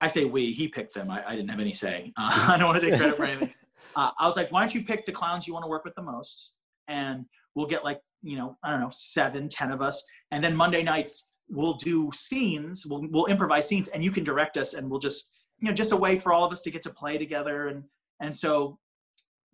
[0.00, 1.08] I say we, he picked them.
[1.08, 2.12] I, I didn't have any say.
[2.16, 3.54] Uh, I don't want to take credit for anything.
[3.94, 5.94] Uh, I was like, why don't you pick the clowns you want to work with
[5.94, 6.52] the most?
[6.86, 7.24] And
[7.54, 10.04] we'll get like, you know, I don't know, seven, ten of us.
[10.32, 14.58] And then Monday nights, we'll do scenes, we'll, we'll improvise scenes and you can direct
[14.58, 15.30] us and we'll just,
[15.60, 17.68] you know, just a way for all of us to get to play together.
[17.68, 17.84] And,
[18.20, 18.78] and so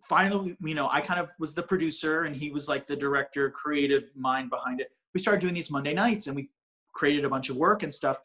[0.09, 3.49] finally, you know, I kind of was the producer and he was like the director,
[3.49, 4.91] creative mind behind it.
[5.13, 6.49] We started doing these Monday nights and we
[6.93, 8.17] created a bunch of work and stuff.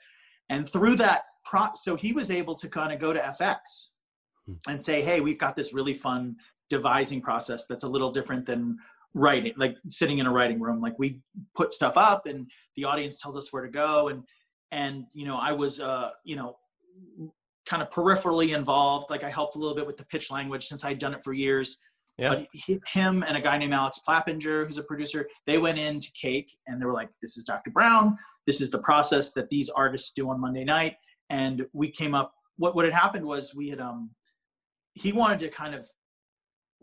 [0.48, 3.88] And through that, pro- so he was able to kind of go to FX
[4.48, 4.54] Hmm.
[4.66, 6.36] and say, hey, we've got this really fun
[6.70, 8.78] devising process that's a little different than
[9.14, 10.80] writing, like sitting in a writing room.
[10.80, 11.20] Like we
[11.54, 14.08] put stuff up and the audience tells us where to go.
[14.08, 14.22] And,
[14.70, 16.56] and, you know, I was, uh, you know,
[17.66, 19.10] kind of peripherally involved.
[19.10, 21.32] Like I helped a little bit with the pitch language since I'd done it for
[21.32, 21.78] years.
[22.18, 22.30] Yeah.
[22.30, 26.10] But he, him and a guy named Alex Plappinger, who's a producer, they went into
[26.20, 27.70] Cake and they were like, "This is Dr.
[27.70, 28.18] Brown.
[28.44, 30.96] This is the process that these artists do on Monday night."
[31.30, 32.34] And we came up.
[32.56, 34.10] What what had happened was we had um,
[34.94, 35.86] he wanted to kind of,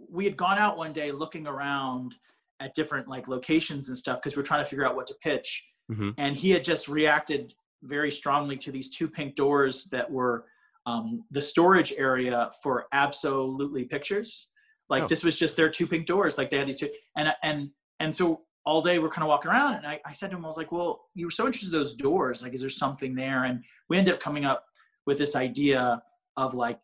[0.10, 2.16] we had gone out one day looking around
[2.62, 5.16] at different like locations and stuff because we are trying to figure out what to
[5.22, 5.66] pitch.
[5.90, 10.46] hmm And he had just reacted very strongly to these two pink doors that were
[10.86, 14.48] um, the storage area for absolutely pictures
[14.90, 15.08] like Oh.
[15.08, 17.70] this was just their two pink doors like they had these two and and
[18.00, 20.44] and so all day we're kind of walking around and I, I said to him
[20.46, 23.16] i was like well you were so interested in those doors like is there something
[23.16, 24.66] there and we ended up coming up
[25.06, 26.02] with this idea
[26.38, 26.80] of like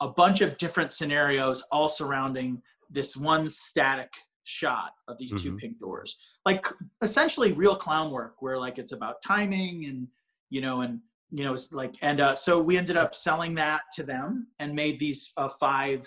[0.00, 2.60] a bunch of different scenarios all surrounding
[2.90, 4.12] this one static
[4.44, 5.58] shot of these two Mhm.
[5.58, 6.66] pink doors like
[7.02, 10.06] essentially real clown work where like it's about timing and
[10.50, 13.82] you know and you know it's like and uh, so we ended up selling that
[13.94, 16.06] to them and made these uh, five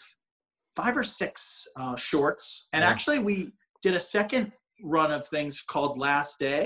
[0.78, 2.90] five or six uh, shorts and Yeah.
[2.90, 3.36] actually we
[3.82, 4.52] did a second
[4.84, 6.64] run of things called last day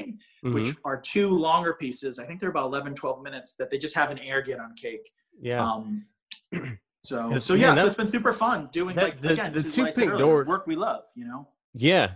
[0.56, 0.78] which Mhm.
[0.90, 4.20] are two longer pieces i think they're about 11 12 minutes that they just haven't
[4.20, 5.06] aired yet on cake
[5.50, 5.62] yeah.
[5.66, 6.06] um
[7.04, 9.86] so so yeah so it's been super fun doing that- like the- again the two
[9.86, 12.08] I pink doors- work we love you know Yeah.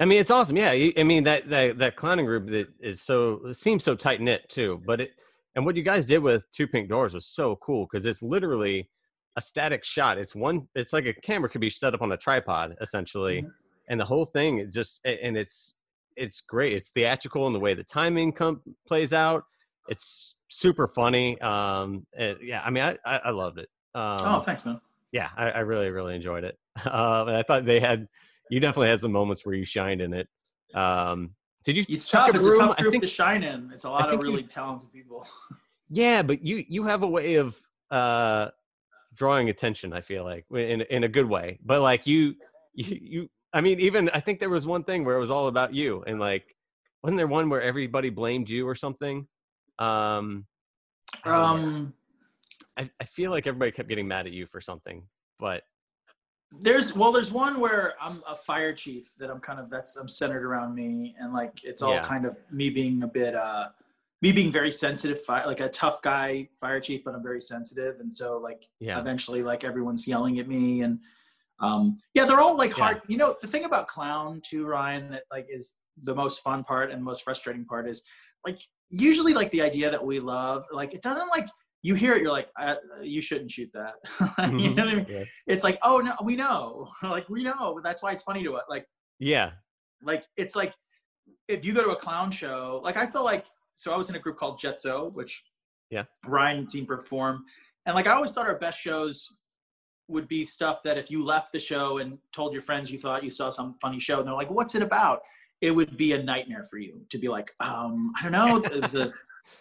[0.00, 0.56] I mean, it's awesome.
[0.56, 0.72] Yeah.
[0.72, 4.48] I mean, that, that, that clowning group that is so, it seems so tight knit
[4.48, 4.82] too.
[4.84, 5.10] But it,
[5.54, 8.90] and what you guys did with Two Pink Doors was so cool because it's literally
[9.36, 10.18] a static shot.
[10.18, 13.42] It's one, it's like a camera could be set up on a tripod essentially.
[13.42, 13.50] Mhm.
[13.88, 15.76] And the whole thing is just, and it's,
[16.16, 16.72] it's great.
[16.72, 19.44] It's theatrical in the way the timing com- plays out.
[19.88, 21.38] It's super funny.
[21.40, 23.68] Um, and yeah, I mean, I, I, I loved it.
[23.94, 24.80] Um, oh thanks man
[25.12, 26.58] yeah, I, I really, really enjoyed it.
[26.90, 28.08] Um, and I thought they had,
[28.50, 30.28] you definitely had some moments where you shined in it.
[30.74, 31.30] Um,
[31.64, 31.84] did you?
[31.88, 34.24] it's tough it's a tough group think- to shine in it's a lot of think
[34.24, 35.26] you- really talented people
[35.88, 37.56] yeah, but you you have a way of
[37.90, 38.48] uh,
[39.14, 39.92] drawing attention.
[39.92, 41.58] I feel like in in a good way.
[41.64, 42.34] But like you,
[42.74, 45.48] you, you, I mean, even I think there was one thing where it was all
[45.48, 46.56] about you, and like,
[47.02, 49.26] wasn't there one where everybody blamed you or something?
[49.78, 50.46] Um,
[51.24, 51.92] I um
[52.76, 55.06] I, I feel like everybody kept getting mad at you for something,
[55.38, 55.62] but
[56.62, 60.08] There's well, there's one where I'm a fire chief that I'm kind of that's I'm
[60.08, 62.02] centered around me, and like it's all Yeah.
[62.02, 63.68] kind of me being a bit uh
[64.24, 68.10] me being very sensitive, like a tough guy fire chief, but I'm very sensitive, and
[68.12, 70.98] so like yeah, eventually like everyone's yelling at me, and
[71.60, 72.84] um yeah, they're all like Yeah.
[72.84, 73.02] hard.
[73.06, 76.90] You know, the thing about clown too, Ryan, that like is the most fun part
[76.90, 78.00] and most frustrating part is
[78.46, 78.58] like
[78.88, 81.46] usually like the idea that we love, like it doesn't like
[81.82, 83.96] you hear it, you're like, uh, you shouldn't shoot that.
[84.58, 85.06] you know what I mean?
[85.06, 85.24] yeah.
[85.46, 88.64] it's like oh no we know like we know that's why it's funny to us
[88.70, 88.86] like
[89.18, 89.50] yeah.
[90.02, 90.72] like it's like
[91.46, 94.16] if you go to a clown show like i feel like so i was in
[94.16, 95.42] a group called jetso which
[95.90, 96.04] Yeah.
[96.26, 97.44] ryan and team perform.
[97.86, 99.28] And like i always thought our best shows
[100.08, 103.24] would be stuff that if you left the show and told your friends you thought
[103.24, 105.22] you saw some funny show and they're like what's it about?
[105.60, 108.58] It would be a nightmare for you to be like um i don't know.
[108.58, 109.12] There's a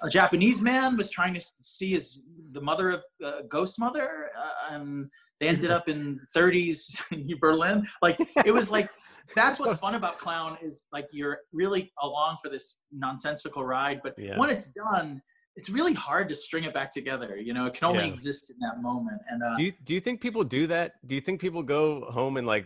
[0.01, 2.21] a Japanese man was trying to see his
[2.51, 5.09] the mother of uh, ghost mother, uh, and
[5.39, 7.83] they ended up in 30s in Berlin.
[8.01, 8.89] Like it was like
[9.35, 14.13] that's what's fun about clown is like you're really along for this nonsensical ride, but
[14.17, 14.37] Yeah.
[14.37, 15.21] when it's done,
[15.55, 17.37] it's really hard to string it back together.
[17.37, 18.09] You know, it can only Yeah.
[18.09, 19.21] exist in that moment.
[19.29, 20.93] And uh, Do you do you think people do that?
[21.07, 22.65] Do you think people go home and like,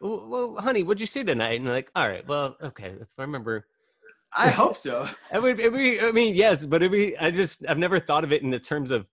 [0.00, 1.60] well, well honey, what'd you see tonight?
[1.60, 3.66] And like, all right, well, okay, if I remember,
[4.36, 5.08] I hope so.
[5.32, 8.24] it would, it would I mean, yes, but it be, I just, I've never thought
[8.24, 9.06] of it in the terms of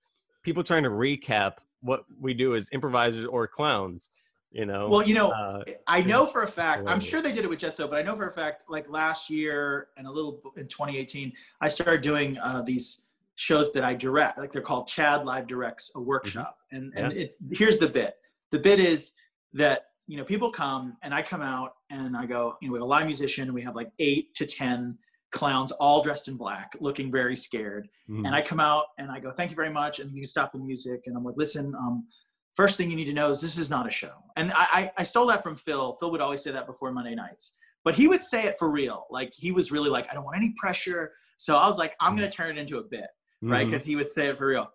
[0.44, 4.10] people trying to recap what we do as improvisers or clowns.
[4.52, 7.44] You know, Well, you know, uh, I know for a fact, I'm sure they did
[7.44, 10.42] it with Jetso, but I know for a fact, like last year and a little
[10.56, 13.02] in 2018, I started doing uh, these
[13.36, 16.60] shows that I direct, like they're called Chad Live Directs a workshop.
[16.72, 17.18] And and Mm-hmm.
[17.18, 17.26] Yeah.
[17.26, 18.16] it's here's the bit.
[18.52, 19.12] The bit is
[19.54, 22.78] that you know, people come and I come out and I go, you know, we
[22.78, 24.98] have a live musician and we have like eight to 10
[25.36, 27.88] clowns all dressed in black, looking very scared.
[28.10, 28.26] Mhm.
[28.26, 30.00] And I come out and I go, thank you very much.
[30.00, 31.04] And you can stop the music.
[31.06, 32.08] And I'm like, listen, um,
[32.56, 34.14] first thing you need to know is this is not a show.
[34.38, 35.94] And I, I, I stole that from Phil.
[36.00, 39.06] Phil would always say that before Monday nights, but he would say it for real.
[39.12, 41.12] Like he was really like, I don't want any pressure.
[41.38, 43.08] So I was like, I'm going to turn it into a bit
[43.42, 43.66] right?
[43.66, 44.68] Because he would say it for real.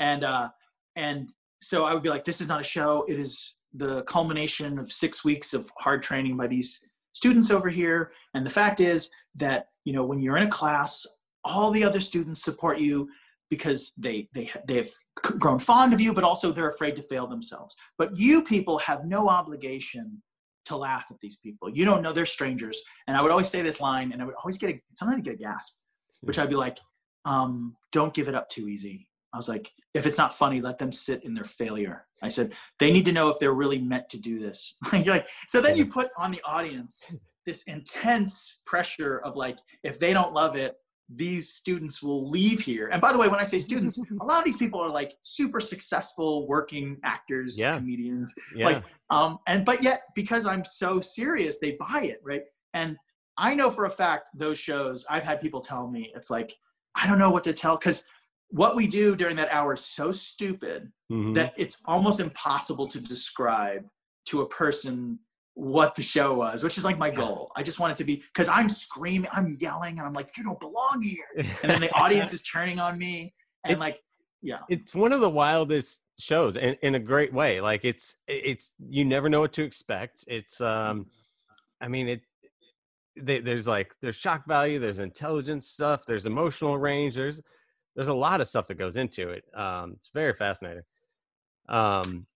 [0.00, 0.48] And uh,
[0.96, 3.04] and so I would be like, this is not a show.
[3.08, 6.80] It is the culmination of six weeks of hard training by these
[7.12, 8.12] students over here.
[8.34, 11.06] And the fact is that you know when you're in a class,
[11.44, 13.08] all the other students support you
[13.48, 17.74] because they they they've grown fond of you, but also they're afraid to fail themselves.
[17.96, 20.22] But you people have no obligation
[20.66, 21.70] to laugh at these people.
[21.70, 22.82] You don't know they're strangers.
[23.06, 25.24] And I would always say this line, and I would always get a, sometimes I'd
[25.24, 25.78] get a gasp,
[26.20, 26.76] which I'd be like,
[27.24, 30.76] um, "Don't give it up too easy." I was like, "If it's not funny, let
[30.76, 34.10] them sit in their failure." I said, "They need to know if they're really meant
[34.10, 37.10] to do this." You're like, so then you put on the audience
[37.48, 40.74] this intense pressure of like, if they don't love it,
[41.14, 42.88] these students will leave here.
[42.92, 45.14] And by the way, when I say students, a lot of these people are like
[45.22, 47.78] super successful working actors, Yeah.
[47.78, 48.66] comedians, yeah.
[48.66, 52.42] like um and but yet because i'm so serious they buy it right
[52.74, 52.94] and
[53.38, 56.50] i know for a fact those shows i've had people tell me it's like
[56.94, 58.04] i don't know what to tell because
[58.50, 61.32] what we do during that hour is so stupid Mhm.
[61.38, 63.82] that it's almost impossible to describe
[64.26, 65.18] to a person
[65.60, 67.50] what the show was which is like my goal.
[67.56, 70.44] I just want it to be because i'm screaming i'm yelling and i'm like you
[70.44, 71.46] don't belong here.
[71.62, 73.34] And then the audience is turning on me
[73.64, 74.00] and It's- like
[74.40, 74.60] yeah.
[74.68, 77.60] it's one of the wildest shows in, in a great way.
[77.60, 80.24] Like it's it's you never know what to expect.
[80.28, 81.06] It's um
[81.80, 82.20] i mean it
[83.20, 87.40] they, there's like there's shock value there's intelligence stuff there's emotional range there's
[87.96, 89.42] there's a lot of stuff that goes into it.
[89.56, 90.84] Um it's very fascinating.
[91.68, 92.26] Um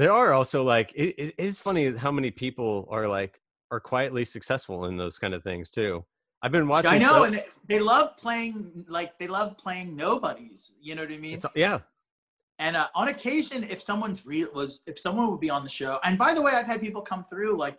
[0.00, 3.40] there are also like it, it is funny how many people are like
[3.70, 6.04] are quietly successful in those kind of things too
[6.42, 10.72] i've been watching I know, and they, they love playing like they love playing nobodies.
[10.80, 11.34] You know what I mean?
[11.34, 11.80] it's, yeah
[12.58, 15.98] And uh, on occasion, if someone's real was if someone would be on the show,
[16.04, 17.78] and by the way, I've had people come through like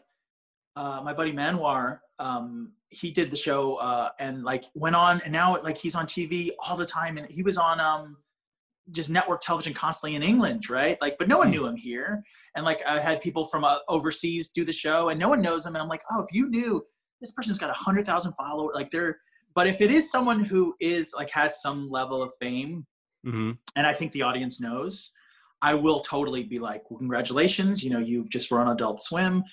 [0.76, 2.00] uh, my buddy Manwar.
[2.20, 6.06] Um, he did the show uh, and like went on, and now like he's on
[6.06, 8.18] TV all the time, and he was on um,
[8.90, 10.98] just network television constantly in England, right?
[11.02, 12.24] Like, but no one knew him here,
[12.56, 15.66] and like I had people from uh, overseas do the show, and no one knows
[15.66, 16.84] him, and I'm like, oh, if you knew
[17.20, 19.18] this person's got a hundred thousand followers, like they're.
[19.54, 22.86] But if it is someone who is like has some level of fame,
[23.24, 25.12] hmm and I think the audience knows,
[25.62, 29.44] I will totally be like, well, congratulations, you know, you've just run Adult Swim.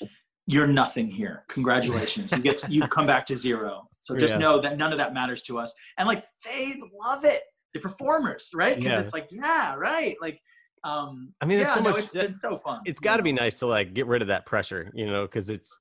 [0.47, 1.45] You're nothing here.
[1.49, 2.33] Congratulations.
[2.33, 3.89] You get you've come back to zero.
[4.01, 4.39] So just Yeah.
[4.41, 5.74] know that none of that matters to us.
[5.99, 7.43] And like they love it.
[7.75, 8.77] The performers, right?
[8.77, 9.01] Because Yeah.
[9.01, 10.16] it's like, yeah, right.
[10.21, 10.41] Like
[10.85, 12.81] um I mean, it's yeah, so no, much- it's been so fun.
[12.87, 15.49] it's got to be nice to like get rid of that pressure, you know, because
[15.51, 15.79] it's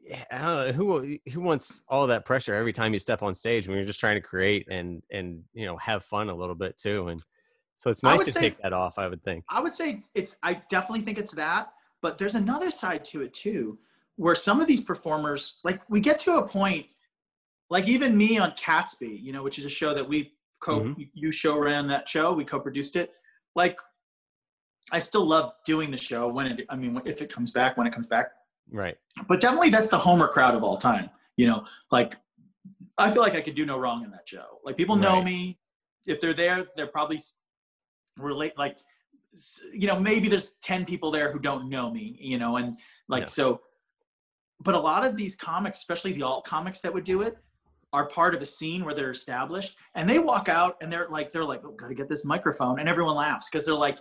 [0.00, 3.34] yeah, I don't know who who wants all that pressure every time you step on
[3.34, 6.56] stage when you're just trying to create and and you know have fun a little
[6.56, 7.22] bit too, and
[7.76, 8.98] so it's nice to say- take that off.
[8.98, 9.44] I would think.
[9.48, 11.72] I would say it's I definitely think it's that,
[12.02, 13.78] but there's another side to it too,
[14.16, 16.86] where some of these performers, like we get to a point,
[17.70, 21.10] like even me on Catsby, you know, which is a show that we co Mhm.
[21.12, 23.12] you show ran that show, we co-produced it.
[23.54, 23.78] Like
[24.90, 27.86] I still love doing the show when it I mean if it comes back, when
[27.86, 28.32] it comes back.
[28.70, 28.96] Right.
[29.28, 31.10] But definitely that's the Homer crowd of all time.
[31.36, 32.16] You know, like
[32.96, 34.60] I feel like I could do no wrong in that show.
[34.64, 35.24] Like people know Right.
[35.24, 35.58] me.
[36.06, 37.20] If they're there, they're probably
[38.18, 38.78] relate like
[39.72, 43.22] you know, maybe there's 10 people there who don't know me, you know, and like
[43.22, 43.26] Yeah.
[43.26, 43.62] so
[44.60, 47.36] but a lot of these comics, especially the alt comics that would do it,
[47.92, 51.30] are part of a scene where they're established and they walk out and they're like
[51.30, 53.98] they're like, "Oh, got to get this microphone." And everyone laughs because they're like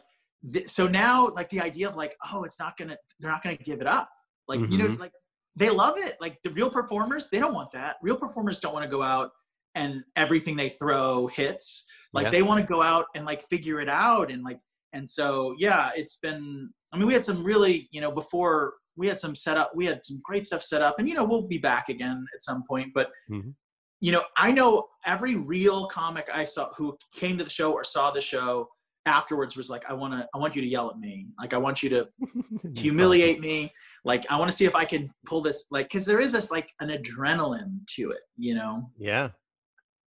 [0.51, 3.55] th- so now like the idea of like, "Oh, it's not to they're not to
[3.57, 4.09] give it up."
[4.47, 4.99] Like, you know, Mhm.
[4.99, 5.11] like
[5.55, 6.15] they love it.
[6.21, 7.97] Like the real performers, they don't want that.
[8.01, 9.31] Real performers don't want to go out
[9.75, 11.85] and everything they throw hits.
[12.13, 12.31] Like Yeah.
[12.31, 14.59] they want to go out and like figure it out and like
[14.93, 19.07] and so yeah, it's been I mean we had some really, you know, before we
[19.07, 21.47] had some set up, we had some great stuff set up and you know, we'll
[21.47, 23.53] be back again at some point, but Mhm.
[24.01, 27.83] You know, I know every real comic I saw who came to the show or
[27.83, 28.67] saw the show
[29.05, 31.27] afterwards was like I want to I want you to yell at me.
[31.39, 32.07] Like I want you to
[32.75, 33.71] humiliate me
[34.03, 36.49] like i want to see if i can pull this like because there is this
[36.49, 39.29] like an adrenaline to it you know Yeah,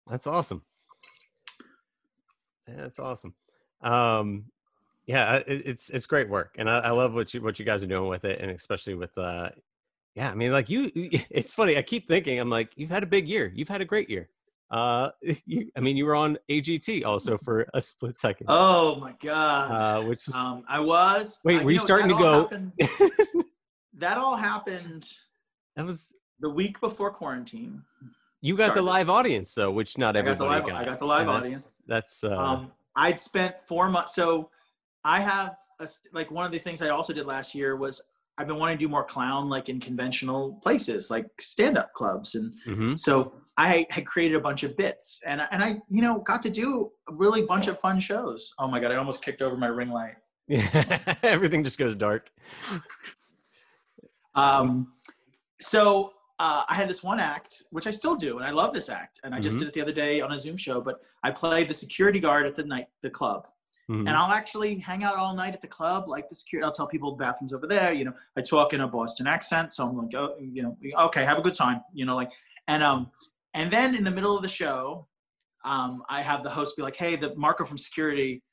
[0.10, 0.64] that's awesome.
[2.68, 3.34] Yeah, That's awesome.
[3.82, 4.46] Um,
[5.06, 7.84] yeah, it, it's it's great work, and I, I love what you what you guys
[7.84, 9.50] are doing with it, and especially with uh,
[10.16, 10.32] yeah.
[10.32, 11.78] I mean, like you, it's funny.
[11.78, 13.52] I keep thinking, I'm like, you've had a big year.
[13.56, 14.30] You've had a great year.
[14.72, 15.10] Uh,
[15.46, 19.72] you, I mean, you were on AGT also for a split second, oh my god
[19.72, 22.72] uh, which is um i was Wait, I- were you know, starting to go- happened-
[23.96, 25.08] that all happened
[25.76, 27.82] That was the week before quarantine.
[28.42, 31.00] you got the live audience though, which not I got the everybody live- I got
[31.00, 31.70] the live that's- audience.
[31.88, 34.14] That's uh, um, I'd spent four months.
[34.14, 34.52] So
[35.04, 38.04] I have a, like one of the things I also did last year was
[38.40, 42.36] I've been wanting to do more clown like in conventional places like stand up clubs
[42.36, 42.98] and mhm.
[42.98, 46.50] so I had created a bunch of bits and and I you know got to
[46.50, 48.54] do a really bunch of fun shows.
[48.58, 50.16] Oh my god, I almost kicked over my ring light.
[50.48, 52.30] yeah, everything just goes dark.
[54.36, 54.94] Um,
[55.60, 58.88] so uh, I had this one act, which I still do, and I love this
[58.88, 59.20] act.
[59.24, 59.60] And I just Mhm.
[59.60, 60.80] did it the other day on a Zoom show.
[60.80, 63.48] But I play the security guard at the night the club,
[63.90, 64.02] Mhm.
[64.08, 66.64] and I'll actually hang out all night at the club, like the security.
[66.66, 67.92] I'll tell people the bathrooms over there.
[67.92, 71.26] You know, I talk in a Boston accent, so I'm like, oh, you know, okay,
[71.26, 71.82] have a good time.
[71.94, 72.32] You know, like,
[72.68, 73.10] and um,
[73.56, 75.08] and then in the middle of the show,
[75.66, 78.44] um, I have the host be like, hey, the Marco from security,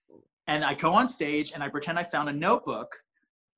[0.46, 2.96] and I go on stage and I pretend I found a notebook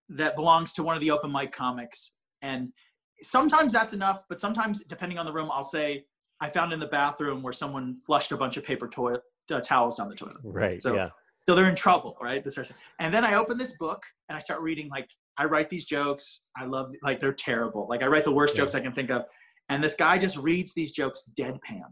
[0.09, 2.13] that belongs to one of the open mic comics,
[2.43, 2.73] and
[3.21, 6.05] sometimes that's enough, but sometimes depending on the room, I'll say
[6.41, 9.23] I found in the bathroom where someone flushed a bunch of paper toilet
[9.53, 10.37] uh, towels down the toilet.
[10.43, 10.79] right.
[10.81, 11.11] so- yeah.
[11.49, 12.45] So they're in trouble, right?
[12.45, 12.77] This person.
[13.01, 14.91] And then I open this book and I start reading.
[14.91, 16.43] Like I write these jokes.
[16.59, 17.87] I love like they're terrible.
[17.89, 18.59] Like I write the worst Yeah.
[18.65, 19.23] jokes I can think of,
[19.71, 21.89] and this guy just reads these jokes deadpan,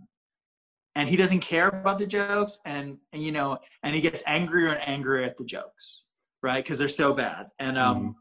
[0.94, 4.68] and he doesn't care about the jokes, and and you know, and he gets angrier
[4.74, 6.04] and angrier at the jokes,
[6.42, 6.62] right?
[6.62, 7.46] Because they're so bad.
[7.58, 8.14] And um, Mhm.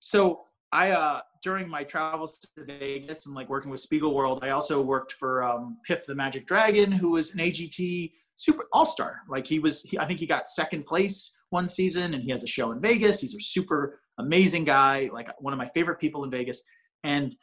[0.00, 0.40] so
[0.72, 5.12] I uh during my travels to Vegas and like working with Spiegelworld, I also worked
[5.12, 9.20] for um, Piff the Magic Dragon, who was an AGT super all star.
[9.28, 12.44] Like he was, he, I think he got second place one season, and he has
[12.44, 13.20] a show in Vegas.
[13.20, 16.62] He's a super amazing guy, like one of my favorite people in Vegas.
[17.04, 17.34] And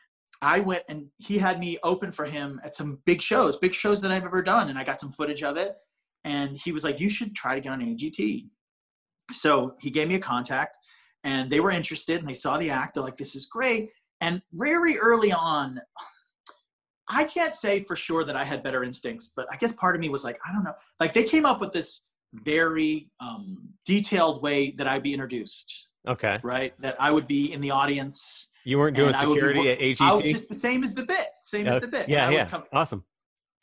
[0.41, 4.01] I went and he had me open for him at some big shows, big shows
[4.01, 5.75] that I've ever done, and I got some footage of it.
[6.23, 8.47] And he was like, "You should try to get on AGT."
[9.31, 10.77] So he gave me a contact,
[11.23, 12.93] and they were interested, and they saw the act.
[12.93, 13.89] They're like, "This is great."
[14.21, 15.79] And very early on,
[17.09, 20.01] I can't say for sure that I had better instincts, but I guess part of
[20.01, 20.73] me was like, I don't know.
[20.99, 22.01] Like they came up with this
[22.33, 26.39] very um, detailed way that I'd be introduced, Okay.
[26.43, 26.73] right?
[26.81, 28.49] That I would be in the audience.
[28.65, 30.01] You weren't doing would be security at AGT.
[30.01, 32.09] I would just the same as the bit, same as the bit.
[32.09, 32.45] yeah, And I would yeah.
[32.49, 33.05] come- Awesome.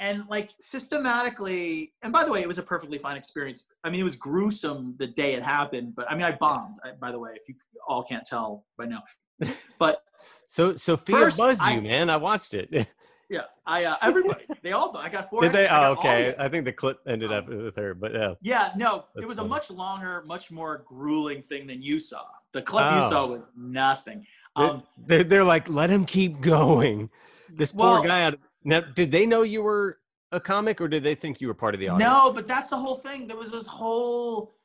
[0.00, 3.66] And like systematically, and by the way, it was a perfectly fine experience.
[3.84, 6.76] I mean, it was gruesome the day it happened, but I mean, I bombed.
[6.84, 7.54] I, by the way, if you
[7.88, 9.02] all can't tell by now,
[9.78, 10.02] but
[10.48, 12.10] So Sofia First, buzzed I- you, man.
[12.10, 12.88] I watched it.
[13.30, 15.48] Yeah, I uh, everybody they all I got four.
[15.48, 15.66] they?
[15.66, 16.34] I Oh, okay.
[16.38, 18.34] I think the clip ended up Um, with her, but yeah.
[18.42, 19.46] Yeah, no, That's it was funny.
[19.46, 22.22] a much longer, much more grueling thing than you saw.
[22.52, 22.96] The clip Oh.
[22.96, 24.26] you saw was nothing.
[24.56, 27.08] Um, they're, they're like, let him keep going.
[27.48, 28.24] This poor Well- guy.
[28.24, 29.98] Out now, did they know you were
[30.32, 32.10] a comic, or did they think you were part of the audience?
[32.10, 33.26] no, but that's the whole thing.
[33.26, 34.56] There was this whole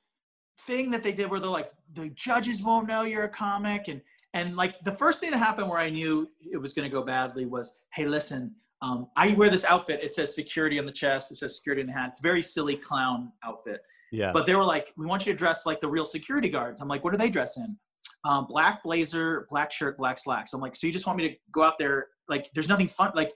[0.62, 4.02] thing that they did where they're like, the judges won't know you're a comic, and
[4.34, 7.04] and like the first thing that happened where I knew it was going to go
[7.04, 10.02] badly was, hey, listen, um, I wear this outfit.
[10.04, 11.32] It says security on the chest.
[11.32, 12.10] It says security in the hat.
[12.10, 13.82] It's a very silly clown outfit.
[14.12, 14.32] Yeah.
[14.32, 16.82] But they were like, we want you to dress like the real security guards.
[16.82, 17.78] I'm like, what do they dress in?
[18.24, 20.54] Um, black blazer, black shirt, black slacks.
[20.54, 22.08] I'm like, so you just want me to go out there?
[22.28, 23.12] Like, there's nothing fun.
[23.16, 23.34] Like,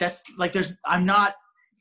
[0.00, 1.36] that's like, there's, I'm not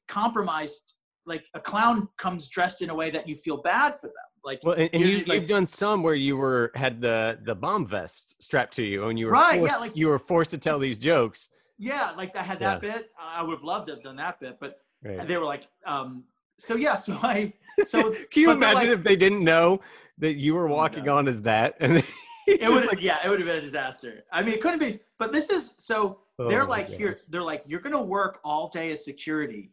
[0.08, 0.94] compromised.
[1.26, 4.14] Like, a clown comes dressed in a way that you feel bad for them.
[4.44, 7.54] Like, well, and, and you, like- you've done some where you were had the the
[7.56, 10.52] bomb vest strapped to you, and you were Right, yeah, forced, like- you were forced
[10.52, 11.50] to tell these jokes.
[11.78, 13.10] yeah, like I had that bit.
[13.20, 15.26] I would have loved to have done that bit, but Right.
[15.28, 16.24] they were like, um,
[16.58, 17.54] so yeah, so I,
[17.86, 19.82] so Can you imagine like- if they didn't know
[20.20, 22.04] that you were walking on as that, and they
[22.54, 24.24] it would, like, yeah, it would have been a disaster.
[24.32, 26.20] I mean, it couldn't be, but this is so.
[26.42, 29.72] Oh they're like here they're like you're gonna work all day as security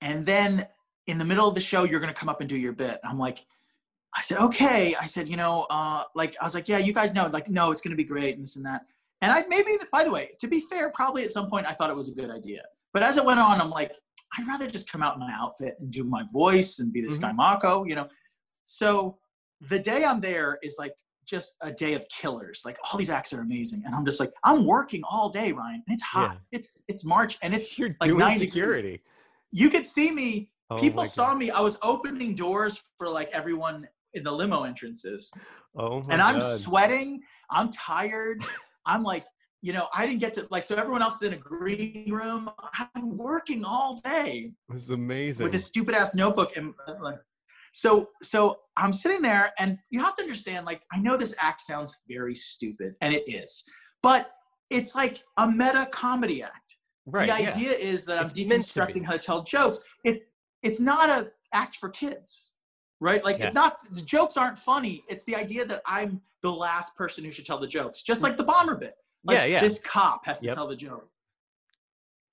[0.00, 0.66] and then
[1.06, 3.18] in the middle of the show you're gonna come up and do your bit i'm
[3.18, 3.44] like
[4.16, 7.12] i said okay i said you know uh like i was like yeah you guys
[7.12, 8.86] know like no it's gonna be great and this and that
[9.20, 11.90] and i maybe by the way to be fair probably at some point i thought
[11.90, 12.62] it was a good idea
[12.94, 13.92] but as it went on i'm like
[14.38, 17.08] i'd rather just come out in my outfit and do my voice and be the
[17.08, 17.12] Mhm.
[17.12, 18.08] sky mako you know
[18.64, 19.18] so
[19.68, 20.94] the day i'm there is like
[21.26, 22.62] just a day of killers.
[22.64, 25.82] Like all these acts are amazing, and I'm just like, I'm working all day, Ryan.
[25.86, 26.38] And it's hot.
[26.52, 29.02] It's it's March, and it's you're like doing 90 security.
[29.50, 30.50] you could see me.
[30.70, 31.38] Oh People saw God.
[31.38, 31.50] me.
[31.50, 35.32] I was opening doors for like everyone in the limo entrances,
[35.76, 36.60] Oh my and I'm God.
[36.60, 37.20] sweating.
[37.50, 38.44] I'm tired.
[38.86, 39.24] I'm like,
[39.62, 40.64] you know, I didn't get to like.
[40.64, 42.50] So everyone else is in a green room.
[42.94, 45.44] I'm working all day It's amazing.
[45.44, 47.18] with this stupid ass notebook and uh, like
[47.72, 51.60] so so i'm sitting there and you have to understand like i know this act
[51.60, 53.64] sounds very stupid and it is
[54.02, 54.30] but
[54.70, 57.28] it's like a meta comedy act right.
[57.28, 57.48] the yeah.
[57.48, 60.22] idea is that i'm It's deconstructing how to tell jokes it
[60.62, 62.54] it's not a act for kids
[63.00, 66.96] right like it's not the jokes aren't funny it's the idea that i'm the last
[66.96, 68.94] person who should tell the jokes just like the bomber bit
[69.24, 69.60] Like, Yeah, yeah.
[69.60, 70.54] This cop has to Yep.
[70.54, 71.08] tell the joke.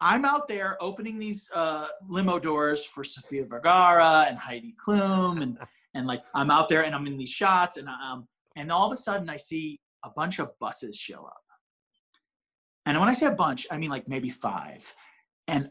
[0.02, 5.58] I'm out there opening these uh, limo doors for Sofia Vergara and Heidi Klum, and
[5.94, 8.94] and like I'm out there and I'm in these shots, and um, and all of
[8.94, 11.42] a sudden I see a bunch of buses show up.
[12.86, 14.94] And when I say a bunch, I mean like maybe five,
[15.48, 15.70] and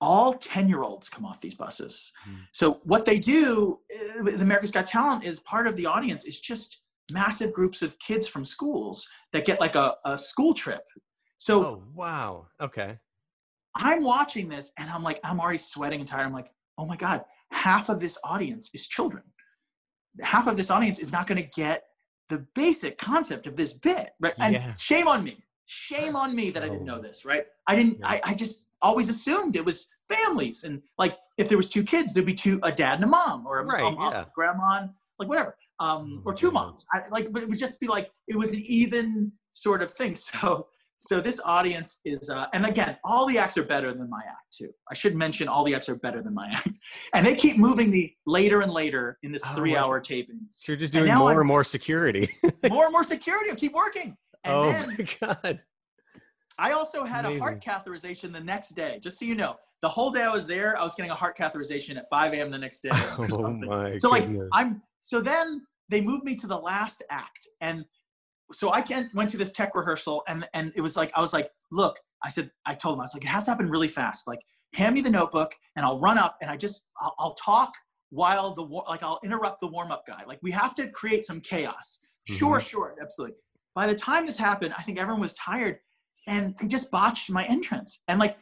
[0.00, 2.12] all ten year olds come off these buses.
[2.24, 2.34] Hmm.
[2.52, 6.40] So what they do, uh, with America's Got Talent, is part of the audience is
[6.40, 6.80] just
[7.12, 10.82] massive groups of kids from schools that get like a, a school trip.
[11.38, 12.46] So Oh wow.
[12.60, 12.98] Okay.
[13.76, 16.24] I'm watching this and I'm like, I'm already sweating and tired.
[16.26, 19.22] I'm like, oh my God, half of this audience is children.
[20.20, 21.84] Half of this audience is not going to get
[22.28, 24.10] the basic concept of this bit.
[24.20, 24.34] Right.
[24.38, 24.74] And Yeah.
[24.76, 25.42] shame on me.
[25.66, 27.24] Shame on me that I didn't know this.
[27.24, 27.44] Right.
[27.66, 28.08] I didn't, Yeah.
[28.08, 30.64] I, I just always assumed it was families.
[30.64, 33.46] And like, if there was two kids, there'd be two, a dad and a mom
[33.46, 34.24] or a, Right, mom, yeah.
[34.34, 35.56] grandma, and like whatever.
[35.80, 36.86] Um, or two moms.
[36.92, 40.14] I, like, but it would just be like, it was an even sort of thing.
[40.40, 40.68] So,
[40.98, 44.56] so this audience is, uh, and again, all the acts are better than my act
[44.56, 44.70] too.
[44.90, 46.78] I should mention all the acts are better than my act,
[47.14, 50.40] and they keep moving me later and later in this Oh, three-hour taping.
[50.50, 52.34] So you're just doing now more I'm- and more security.
[52.70, 53.54] More and more security.
[53.56, 54.16] Keep working.
[54.44, 55.60] And oh then my god.
[56.58, 58.98] I also had a heart catheterization the next day.
[59.02, 61.36] Just so you know, the whole day I was there, I was getting a heart
[61.36, 62.50] catheterization at 5 a.m.
[62.50, 62.90] the next day.
[63.18, 63.96] Oh my.
[63.98, 64.48] so like goodness.
[64.52, 67.84] i'm so then they moved me to the last act and
[68.52, 71.32] so i can, went to this tech rehearsal and and it was like i was
[71.32, 73.88] like look i said i told him i was like it has to happen really
[73.88, 74.26] fast.
[74.26, 74.40] Like
[74.74, 77.72] hand me the notebook and i'll run up and i just i'll, I'll talk
[78.10, 80.22] while the like i'll interrupt the warm-up guy.
[80.26, 82.00] Like we have to create some chaos.
[82.28, 82.38] Mm-hmm.
[82.38, 83.36] Sure sure absolutely.
[83.74, 85.78] By the time this happened i think everyone was tired
[86.26, 88.02] and they just botched my entrance.
[88.08, 88.36] And like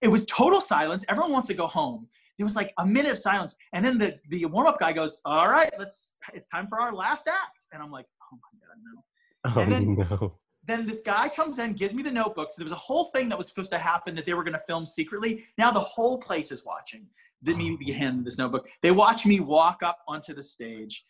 [0.00, 1.04] it was total silence.
[1.08, 2.06] Everyone wants to go home.
[2.38, 3.56] There was like a minute of silence.
[3.72, 7.26] And then the the warm-up guy goes all right let's it's time for our last
[7.28, 7.66] act.
[7.72, 9.02] And i'm like oh my god no
[9.56, 10.34] oh and then- no.
[10.64, 13.28] then this guy comes in gives me the notebook So there was a whole thing
[13.28, 16.18] that was supposed to happen that they were going to film secretly now the whole
[16.18, 17.06] place is watching
[17.42, 21.04] did oh, me be handed this notebook they watch me walk up onto the stage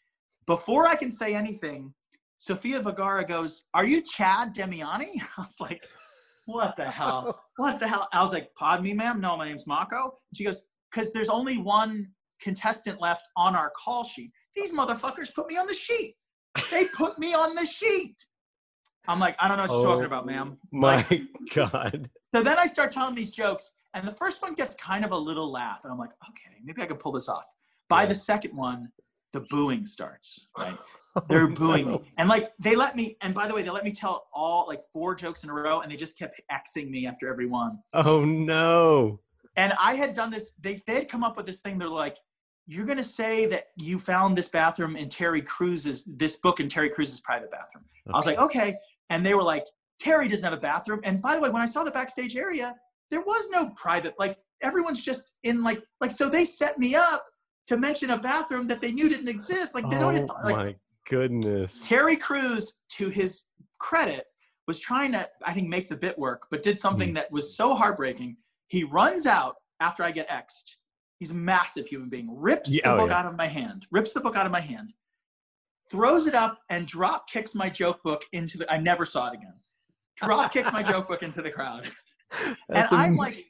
[0.46, 1.92] before i can say anything
[2.38, 5.84] Sofia Vergara goes, "Are you Chad Damiani?" I was like,
[6.46, 7.44] "What the hell?
[7.56, 9.20] What the hell?" I was like, Pod me, ma'am.
[9.20, 12.08] No, my name's Mako." And she goes, "Because there's only one
[12.40, 14.30] contestant left on our call sheet.
[14.54, 16.14] These motherfuckers put me on the sheet.
[16.70, 18.16] They put me on the sheet."
[19.06, 21.22] I'm like, "I don't know what you're Oh, talking about, ma'am." Oh my Like,
[21.54, 22.10] god.
[22.20, 25.16] so then I start telling these jokes, and the first one gets kind of a
[25.16, 27.44] little laugh, and I'm like, "Okay, maybe I can pull this off."
[27.88, 28.08] By Yeah.
[28.10, 28.88] the second one,
[29.32, 30.46] the booing starts.
[30.58, 30.76] Right
[31.16, 31.92] oh they're Oh, booing no.
[31.98, 34.66] me and like they let me and by the way they let me tell all
[34.68, 37.78] like four jokes in a row and they just kept xing me after every one
[37.92, 39.20] Oh no.
[39.56, 42.16] and i had done this they, they had come up with this thing they're like
[42.70, 46.68] you're going to say that you found this bathroom in terry crews's this book in
[46.68, 48.74] terry crews's private bathroom i was like okay
[49.10, 49.64] and they were like
[49.98, 52.74] terry doesn't have a bathroom and by the way when i saw the backstage area
[53.10, 57.24] there was no private like everyone's just in like like so they set me up
[57.66, 60.74] to mention a bathroom that they knew didn't exist like they don't oh like my
[61.08, 61.84] goodness.
[61.86, 63.44] Terry Crews, to his
[63.78, 64.26] credit,
[64.66, 67.14] was trying to, I think, make the bit work, but did something hmm.
[67.14, 68.36] that was so heartbreaking.
[68.68, 70.76] He runs out after I get X'd.
[71.18, 72.28] He's a massive human being.
[72.30, 73.18] Rips Yeah, the oh, book yeah.
[73.18, 73.86] out of my hand.
[73.90, 74.92] Rips the book out of my hand.
[75.90, 78.72] Throws it up and drop kicks my joke book into the.
[78.72, 79.54] I never saw it again.
[80.16, 81.90] Drop kicks my joke book into the crowd.
[82.68, 83.46] That's I'm am- like,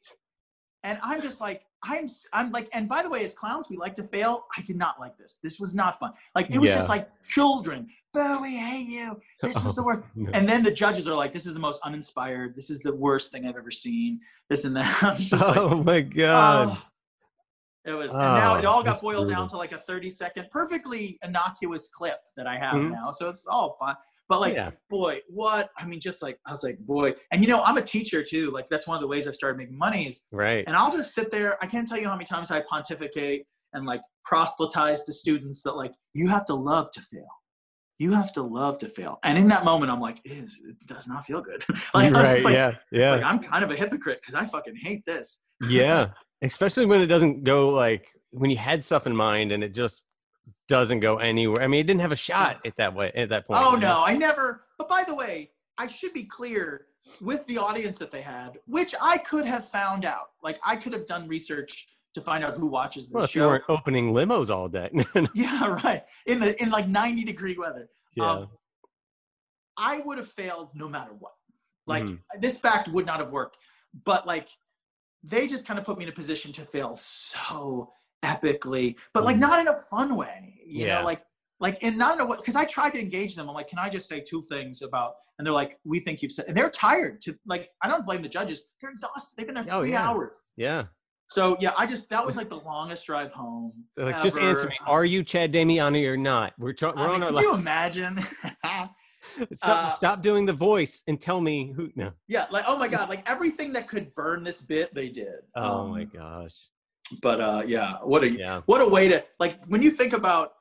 [0.85, 3.95] and I'm just like, I'm, I'm like, and by the way, as clowns, we like
[3.97, 4.47] to fail.
[4.57, 5.39] I did not like this.
[5.43, 6.13] This was not fun.
[6.35, 6.77] Like, it was Yeah.
[6.77, 7.87] just like children.
[8.13, 9.19] Boo, we hate you.
[9.43, 10.03] This was the oh, worst.
[10.15, 10.31] No.
[10.33, 12.55] And then the judges are like, this is the most uninspired.
[12.55, 14.21] This is the worst thing I've ever seen.
[14.49, 15.17] This and that.
[15.19, 16.69] Just like, oh my god.
[16.79, 16.83] oh.
[17.89, 20.49] It was, and now it Oh, all got boiled down to like a 30 second,
[20.51, 22.91] perfectly innocuous clip that I have Mhm.
[22.93, 23.11] now.
[23.11, 23.97] So it's all fun.
[24.29, 24.71] But like, yeah.
[24.91, 25.71] boy, what?
[25.79, 27.15] I mean, just like, I was like, boy.
[27.33, 28.51] And you know, I'm a teacher too.
[28.51, 30.65] Like, that's one of the ways I started making money is Right.
[30.67, 31.57] and I'll just sit there.
[31.63, 35.77] I can't tell you how many times I pontificate and like proselytize to students that
[35.77, 37.27] like you have to love to fail.
[37.99, 39.19] You have to love to fail.
[39.25, 41.65] And in that moment, I'm like, "Ew, it does not feel good.
[41.95, 42.23] like, I was right.
[42.33, 42.73] just like, yeah.
[42.93, 43.15] Yeah.
[43.17, 45.41] like, I'm kind of a hypocrite because I fucking hate this.
[45.69, 46.11] yeah.
[46.43, 50.03] Especially when it doesn't go like when you had stuff in mind and it just
[50.69, 51.63] doesn't go anywhere.
[51.63, 53.61] I mean, it didn't have a shot at that way at that point.
[53.63, 54.65] Oh no, I never.
[54.79, 56.87] But by the way, I should be clear
[57.21, 60.27] with the audience that they had, which I could have found out.
[60.43, 63.43] Like I could have done research to find out who watches this Well, if you
[63.43, 64.91] weren't opening limos all day.
[65.35, 66.05] Yeah, right.
[66.27, 67.89] In the in like 90 degree weather.
[68.15, 68.31] yeah.
[68.31, 68.49] Um,
[69.77, 71.33] I would have failed no matter what.
[71.87, 72.21] Like Mhm.
[72.41, 73.57] this fact would not have worked.
[74.05, 74.49] But like
[75.23, 77.93] they just kind of put me in a position to fail so
[78.25, 79.41] epically, but like Mhm.
[79.41, 80.61] not in a fun way.
[80.67, 80.99] You Yeah.
[81.01, 81.23] know, like
[81.61, 83.49] like and not know what because I tried to engage them.
[83.49, 85.15] I'm like, can I just say two things about?
[85.39, 87.21] And they're like, we think you've said, and they're tired.
[87.23, 88.69] To like, I don't blame the judges.
[88.81, 89.35] They're exhausted.
[89.37, 90.09] They've been there Oh, three yeah.
[90.09, 90.31] hours.
[90.57, 90.85] Yeah.
[91.27, 93.73] So yeah, I just that was like the longest drive home.
[93.97, 94.77] Like, just answer me.
[94.87, 96.53] Are you Chad Damiani or not?
[96.59, 98.21] We're, try- we're I on our can you imagine?
[99.55, 101.91] Stop, uh, stop doing the voice and tell me who.
[101.95, 102.13] No.
[102.29, 105.41] yeah, like oh my god, like everything that could burn this bit, they did.
[105.57, 106.55] Oh Um, my gosh.
[107.23, 108.61] But uh, yeah, what a Yeah.
[108.67, 110.53] what a way to like when you think about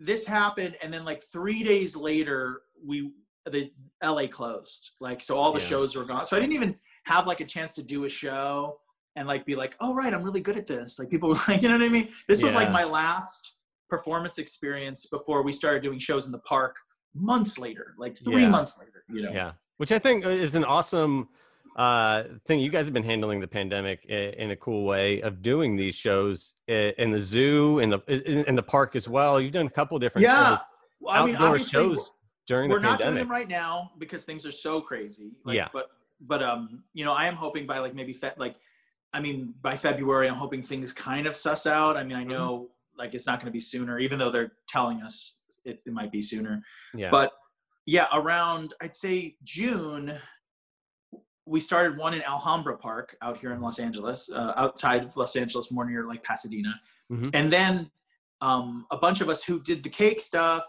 [0.00, 3.12] this happened and then like three days later we
[3.50, 3.70] the
[4.02, 4.92] LA closed.
[5.00, 5.66] Like so all the Yeah.
[5.66, 6.26] shows were gone.
[6.26, 6.76] So I didn't even
[7.06, 8.78] have like a chance to do a show
[9.16, 10.98] and like be like, oh right, I'm really good at this.
[10.98, 12.08] Like people were like, you know what I mean?
[12.28, 13.56] This was like my last
[13.88, 16.76] performance experience before we started doing shows in the park
[17.14, 18.48] months later, like three Yeah.
[18.50, 19.30] months later, you know.
[19.32, 19.52] Yeah.
[19.76, 21.28] Which I think is an awesome
[21.76, 22.60] uh, thing.
[22.60, 26.54] You guys have been handling the pandemic in a cool way of doing these shows
[26.68, 29.40] in the zoo, in the in, the park as well.
[29.40, 30.50] You've done a couple different Yeah.
[30.50, 30.58] shows,
[31.00, 32.10] Well, I mean, obviously, shows
[32.46, 33.22] during we're the not doing pandemic.
[33.28, 35.32] them right now because things are so crazy.
[35.44, 35.68] Like, Yeah.
[35.72, 35.88] But
[36.20, 38.54] but um, you know, I am hoping by like maybe fe- like,
[39.12, 41.96] I mean, by February, I'm hoping things kind of suss out.
[41.96, 42.30] I mean, Mm-hmm.
[42.30, 45.82] I know like it's not going to be sooner, even though they're telling us it,
[45.86, 46.62] it might be sooner.
[46.94, 47.10] yeah.
[47.10, 47.32] But
[47.86, 50.18] yeah, around I'd say June,
[51.46, 55.36] we started one in Alhambra Park out here in Los Angeles, uh, outside of Los
[55.36, 56.74] Angeles, more near like Pasadena.
[57.12, 57.30] Mhm.
[57.34, 57.90] And then
[58.40, 60.64] um, a bunch of us who did the cake stuff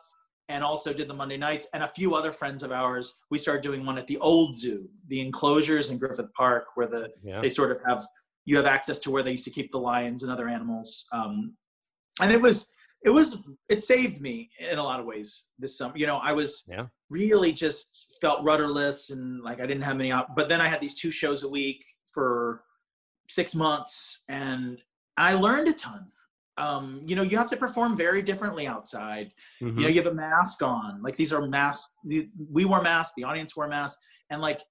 [0.49, 3.63] and also did the Monday nights, and a few other friends of ours, we started
[3.63, 7.41] doing one at the old zoo, the enclosures in Griffith Park, where the yeah.
[7.41, 8.05] they sort of have
[8.45, 11.55] you have access to where they used to keep the lions and other animals um,
[12.21, 12.67] and it was
[13.03, 15.93] it was it saved me in a lot of ways this summer.
[15.97, 16.85] You know i was Yeah.
[17.09, 17.87] really just
[18.21, 21.11] felt rudderless and like i didn't have many op- but then i had these two
[21.11, 21.83] shows a week
[22.13, 22.63] for
[23.29, 24.81] six months and
[25.17, 26.07] i learned a ton.
[26.57, 29.33] Um, you know you have to perform very differently outside.
[29.61, 29.75] Mhm.
[29.77, 31.01] you know you have a mask on.
[31.01, 34.61] Like these are masks we wore masks the audience wore masks and like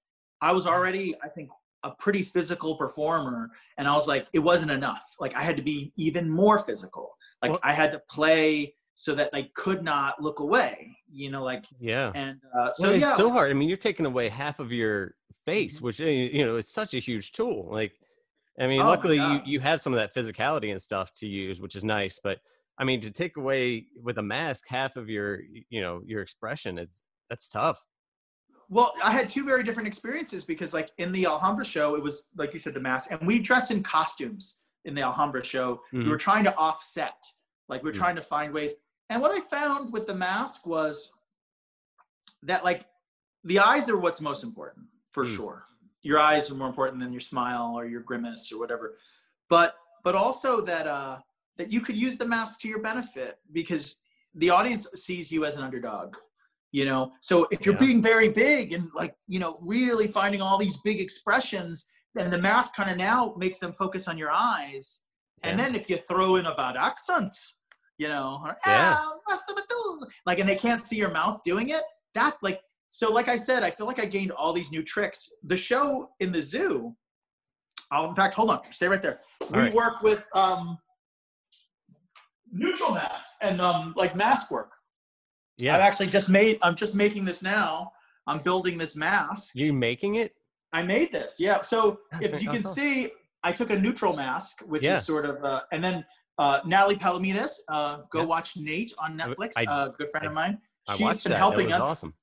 [0.41, 1.49] i was already i think
[1.83, 5.05] a pretty physical performer and i was like it wasn't enough.
[5.19, 9.13] Like i had to be even more physical like Well- i had to play so
[9.15, 12.11] that they could not look away you know like yeah.
[12.15, 13.49] and uh, so So it's yeah so hard.
[13.51, 15.15] I mean, you're taking away half of your
[15.45, 15.81] face, Mhm.
[15.81, 17.69] which uh, you know is such a huge tool.
[17.71, 17.93] Like,
[18.59, 21.61] I mean, Oh luckily you, you have some of that physicality and stuff to use,
[21.61, 22.19] which is nice.
[22.21, 22.39] But
[22.77, 26.77] I mean, to take away with a mask half of your, you know, your expression,
[26.77, 27.81] it's that's tough.
[28.69, 32.25] Well, I had two very different experiences because, like, in the Alhambra show, it was
[32.35, 35.81] like you said, the mask, and we dressed in costumes in the Alhambra show.
[35.91, 36.03] Mhm.
[36.05, 37.25] We were trying to offset,
[37.67, 37.97] like, we we're Mhm.
[37.97, 38.71] trying to find ways.
[39.09, 41.11] And what I found with the mask was
[42.43, 42.87] that, like,
[43.43, 45.35] the eyes are what's most important for Mm.
[45.35, 45.67] sure.
[46.01, 48.97] Your eyes are more important than your smile or your grimace or whatever.
[49.49, 51.19] But but also that uh,
[51.57, 53.97] that you could use the mask to your benefit because
[54.35, 56.15] the audience sees you as an underdog
[56.71, 57.79] you know so if you're Yeah.
[57.87, 62.37] being very big and like you know really finding all these big expressions then the
[62.37, 65.01] mask kind of now makes them focus on your eyes
[65.43, 67.35] and then if you throw in a bad accent
[67.97, 68.95] you know or, Yeah.
[68.97, 71.83] "Ah, what's the matul?" like and they can't see your mouth doing it
[72.15, 75.19] that like so like i said i feel like i gained all these new tricks
[75.43, 76.95] the show in the zoo
[77.91, 79.19] oh in fact hold on stay right there
[79.51, 79.73] we right.
[79.73, 80.77] work with um
[82.51, 84.71] neutral mask and um like mask work
[85.57, 86.57] Yeah, I've actually just made.
[86.61, 87.91] I'm just making this now.
[88.27, 89.55] I'm building this mask.
[89.55, 90.31] you making it?
[90.75, 91.37] I made this.
[91.39, 91.61] Yeah.
[91.61, 93.11] So That's if you can see,
[93.43, 94.97] I took a neutral mask, which Yeah.
[94.97, 96.05] is sort of, uh, and then
[96.37, 97.53] uh, Natalie Palamides.
[97.69, 98.25] Uh, go Yeah.
[98.25, 99.53] watch Nate on Netflix.
[99.55, 100.61] I- uh, good friend I- of mine.
[100.89, 101.37] I She's watched been that.
[101.37, 101.79] helping us.
[101.81, 102.13] awesome.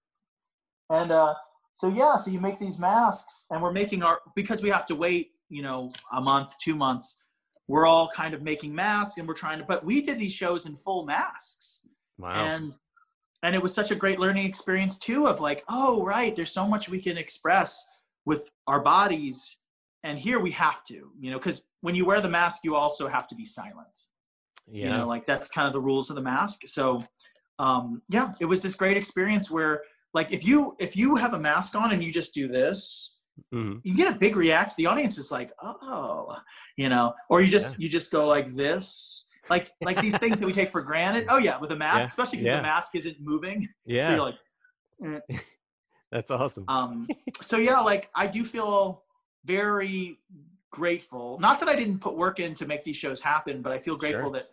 [0.90, 1.34] And uh,
[1.72, 4.94] so yeah, so you make these masks, and we're making our because we have to
[4.94, 7.24] wait, you know, a month, two months.
[7.68, 9.64] We're all kind of making masks, and we're trying to.
[9.64, 11.86] But we did these shows in full masks
[12.18, 12.32] Wow.
[12.34, 12.74] and
[13.42, 16.66] and it was such a great learning experience too of like oh right there's so
[16.68, 17.84] much we can express
[18.24, 19.58] with our bodies
[20.04, 23.08] and here we have to you know because when you wear the mask you also
[23.08, 23.96] have to be silent.
[24.70, 24.84] Yeah.
[24.86, 26.62] you know like that's kind of the rules of the mask.
[26.66, 27.02] So
[27.58, 29.82] um yeah it was this great experience where
[30.14, 33.16] like if you if you have a mask on and you just do this
[33.52, 33.80] Mhm.
[33.82, 34.76] you get a big react.
[34.76, 36.36] The audience is like oh
[36.76, 39.26] you know or you just you just go like this.
[39.48, 41.26] Like like these things that we take for granted.
[41.30, 42.56] Oh yeah with a mask Yeah, especially because yeah.
[42.58, 43.62] the mask isn't moving.
[43.86, 44.38] So Yeah, you're like
[46.12, 46.64] that's awesome.
[46.68, 47.08] um
[47.40, 49.02] so yeah like i do feel
[49.44, 50.18] very
[50.70, 53.78] grateful not that i didn't put work in to make these shows happen but i
[53.78, 54.32] feel grateful Sure.
[54.32, 54.46] that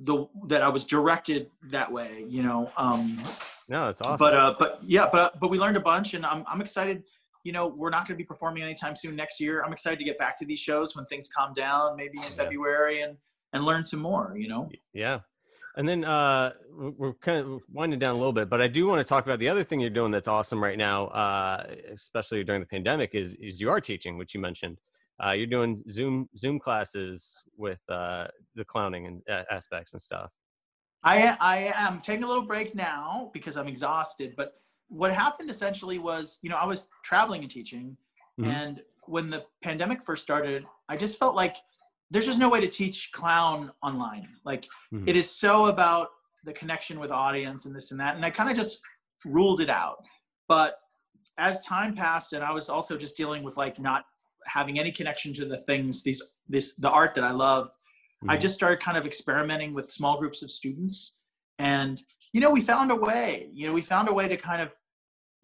[0.00, 3.22] the that i was directed that way you know um
[3.68, 4.16] no, it's awesome.
[4.18, 7.04] but uh but yeah but but we learned a bunch and i'm, I'm excited
[7.44, 10.04] you know we're not going to be performing anytime soon next year i'm excited to
[10.04, 12.30] get back to these shows when things calm down maybe in Yeah.
[12.44, 13.16] february and
[13.52, 15.20] and learn some more you know yeah
[15.76, 19.00] And then uh, we're kind of winding down a little bit, but I do want
[19.00, 22.60] to talk about the other thing you're doing that's awesome right now, uh, especially during
[22.60, 24.78] the pandemic, is is you are teaching, which you mentioned.
[25.24, 30.30] Uh, you're doing Zoom Zoom classes with uh, the clowning and uh, aspects and stuff.
[31.04, 34.34] I I am taking a little break now because I'm exhausted.
[34.36, 34.54] But
[34.88, 37.96] what happened essentially was, you know, I was traveling and teaching,
[38.40, 38.50] mm-hmm.
[38.50, 41.56] and when the pandemic first started, I just felt like
[42.10, 44.26] there's just no way to teach clown online.
[44.44, 45.08] Like mm-hmm.
[45.08, 46.08] it is so about
[46.44, 48.80] the connection with audience and this and that, and I kind of just
[49.24, 49.96] ruled it out.
[50.48, 50.74] But
[51.38, 54.04] as time passed, and I was also just dealing with like not
[54.46, 57.70] having any connection to the things these this the art that I loved
[58.22, 58.30] mm-hmm.
[58.30, 61.18] I just started kind of experimenting with small groups of students.
[61.58, 62.02] And,
[62.32, 64.72] you know, we found a way, you know, we found a way to kind of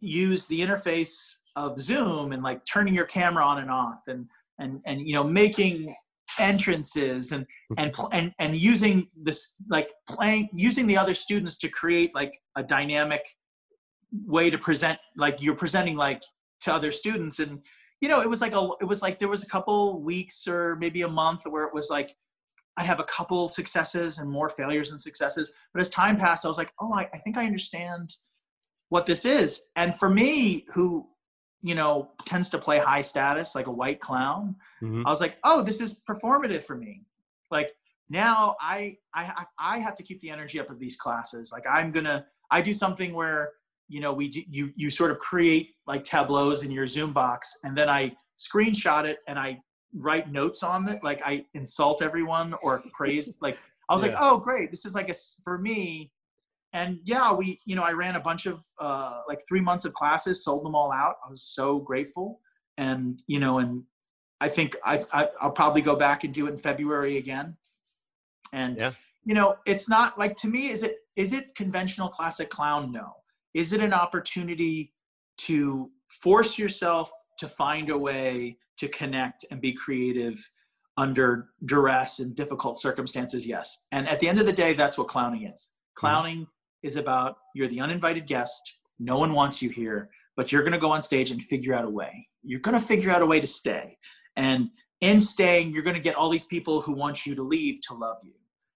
[0.00, 4.26] use the interface of Zoom and like turning your camera on and off and,
[4.58, 5.94] and, and, you know, making
[6.38, 7.74] entrances and, mm-hmm.
[7.78, 12.62] and, and, and using this, like playing, using the other students to create like a
[12.62, 13.24] dynamic
[14.26, 16.22] way to present, like you're presenting like
[16.62, 17.38] to other students.
[17.38, 17.60] And,
[18.00, 20.76] you know, it was like a, it was like there was a couple weeks or
[20.76, 22.14] maybe a month where it was like
[22.76, 25.52] I'd have a couple successes and more failures and successes.
[25.72, 28.14] But as time passed, I was like, oh, I, I think I understand
[28.90, 29.62] what this is.
[29.76, 31.06] And for me, who,
[31.62, 35.06] you know, tends to play high status like a white clown, mm-hmm.
[35.06, 37.02] I was like, oh, this is performative for me.
[37.50, 37.72] Like
[38.08, 41.50] now I, I, I have to keep the energy up of these classes.
[41.52, 43.52] Like I'm going to, I do something where,
[43.88, 47.76] you know, we, you, you sort of create like tableaus in your Zoom box and
[47.76, 49.60] then I screenshot it and I
[49.94, 54.08] write notes on it like i insult everyone or praise like i was yeah.
[54.08, 56.10] like oh great this is like a for me
[56.76, 59.94] and yeah we you know i ran a bunch of uh like three months of
[59.94, 61.14] classes sold them all out.
[61.26, 62.40] I was so grateful.
[62.78, 63.82] And you know and
[64.42, 67.56] i think i, I i'll probably go back and do it in february again.
[68.52, 68.92] And yeah.
[69.24, 72.92] you know it's not like to me is it is it conventional classic clown?
[72.92, 73.14] No.
[73.54, 74.92] Is it an opportunity
[75.38, 80.38] to force yourself to find a way to connect and be creative
[80.98, 83.46] under duress and difficult circumstances?
[83.46, 83.86] Yes.
[83.92, 85.72] And at the end of the day that's what clowning is.
[85.96, 86.06] Mm-hmm.
[86.06, 86.46] clowning.
[86.82, 90.78] Is about you're the uninvited guest no one wants you here but you're going to
[90.78, 92.28] go on stage and figure out a way.
[92.42, 93.96] You're going to figure out a way to stay.
[94.36, 94.70] And
[95.00, 97.94] in staying you're going to get all these people who want you to leave to
[97.94, 98.34] love you.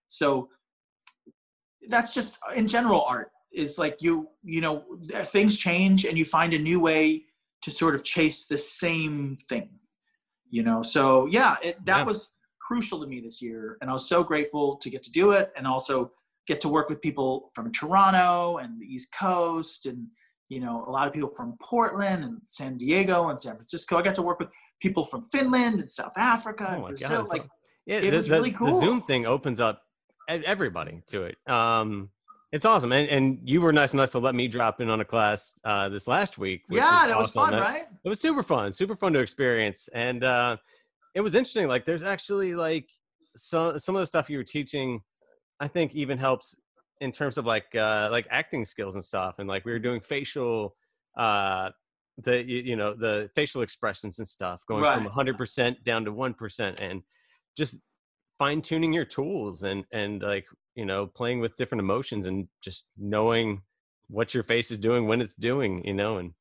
[0.08, 0.48] So
[1.88, 4.84] that's just in general art is like you you know
[5.24, 7.24] things change and you find a new way
[7.62, 9.70] to sort of chase the same thing
[10.50, 10.82] you know?
[10.82, 12.04] So yeah it, that yeah.
[12.04, 15.30] was crucial to me this year and i was so grateful to get to do
[15.32, 16.12] it and also
[16.50, 20.06] get to work with people from toronto and the east coast and
[20.48, 24.02] you know a lot of people from portland and san diego and san francisco i
[24.02, 24.48] got to work with
[24.80, 27.46] people from finland and south africa oh and brazil God, like
[27.86, 29.82] yeah, it the, was really cool the zoom thing opens up
[30.28, 32.10] everybody to it um
[32.52, 35.04] it's awesome, and and you were nice enough to let me drop in on a
[35.04, 36.62] class uh, this last week.
[36.68, 37.18] Yeah, that awesome.
[37.18, 37.86] was fun, right?
[38.04, 40.56] It was super fun, super fun to experience, and uh,
[41.14, 41.68] it was interesting.
[41.68, 42.88] Like, there's actually like
[43.36, 45.00] some some of the stuff you were teaching.
[45.60, 46.56] I think even helps
[47.00, 50.00] in terms of like uh, like acting skills and stuff, and like we were doing
[50.00, 50.74] facial
[51.16, 51.70] uh
[52.22, 54.96] the you, you know the facial expressions and stuff going right.
[54.96, 57.02] from 100% down to 1% and
[57.56, 57.76] just
[58.38, 62.84] fine tuning your tools and and like you know playing with different emotions and just
[62.96, 63.60] knowing
[64.08, 66.32] what your face is doing when it's doing you know and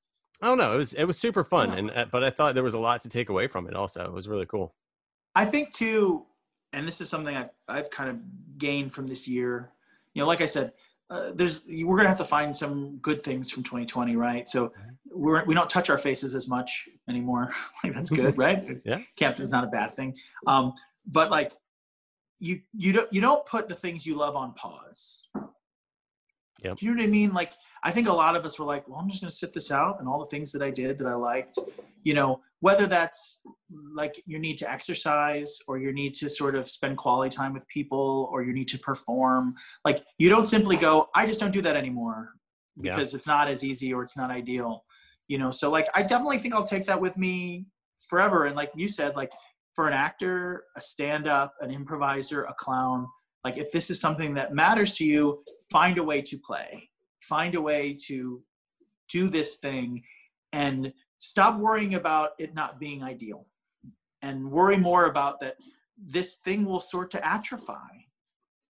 [0.41, 2.63] i don't know it was it was super fun and uh, but i thought there
[2.63, 4.73] was a lot to take away from it also it was really cool
[5.35, 6.25] i think too
[6.73, 8.17] and this is something i've i've kind of
[8.57, 9.71] gained from this year
[10.13, 10.73] you know like i said
[11.09, 14.89] uh, there's we're gonna have to find some good things from 2020 right so mm-hmm.
[15.11, 17.49] we're we don't touch our faces as much anymore
[17.83, 20.15] like that's good right yeah camp is not a bad thing
[20.45, 20.73] um
[21.07, 21.53] but like
[22.39, 25.27] you you don't you don't put the things you love on pause.
[26.63, 26.77] Yep.
[26.77, 27.33] Do you know what I mean?
[27.33, 29.53] Like I think a lot of us were like, well, I'm just going to sit
[29.53, 31.57] this out and all the things that I did that I liked,
[32.03, 33.41] you know, whether that's
[33.95, 37.67] like your need to exercise or your need to sort of spend quality time with
[37.67, 39.53] people or you need to perform.
[39.85, 42.33] Like you don't simply go, I just don't do that anymore
[42.79, 43.17] because yeah.
[43.17, 44.83] it's not as easy or it's not ideal,
[45.27, 45.51] you know.
[45.51, 47.65] So like I definitely think I'll take that with me
[48.09, 48.45] forever.
[48.45, 49.31] And like you said, like
[49.73, 53.07] for an actor, a stand up, an improviser, a clown,
[53.45, 56.89] like if this is something that matters to you, find a way to play,
[57.21, 58.41] find a way to
[59.09, 60.03] do this thing
[60.51, 63.45] and stop worrying about it not being ideal
[64.21, 65.55] and worry more about that
[65.97, 67.73] this thing will sort to atrophy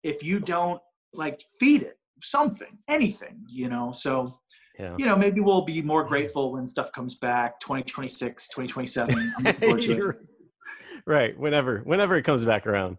[0.03, 0.81] if you don't
[1.13, 4.37] like feed it something anything you know so
[4.77, 4.95] yeah.
[4.97, 9.61] you know maybe we'll be more grateful when stuff comes back 2026 2027 i'm looking
[9.61, 10.17] forward to it
[11.05, 12.97] right whenever whenever it comes back around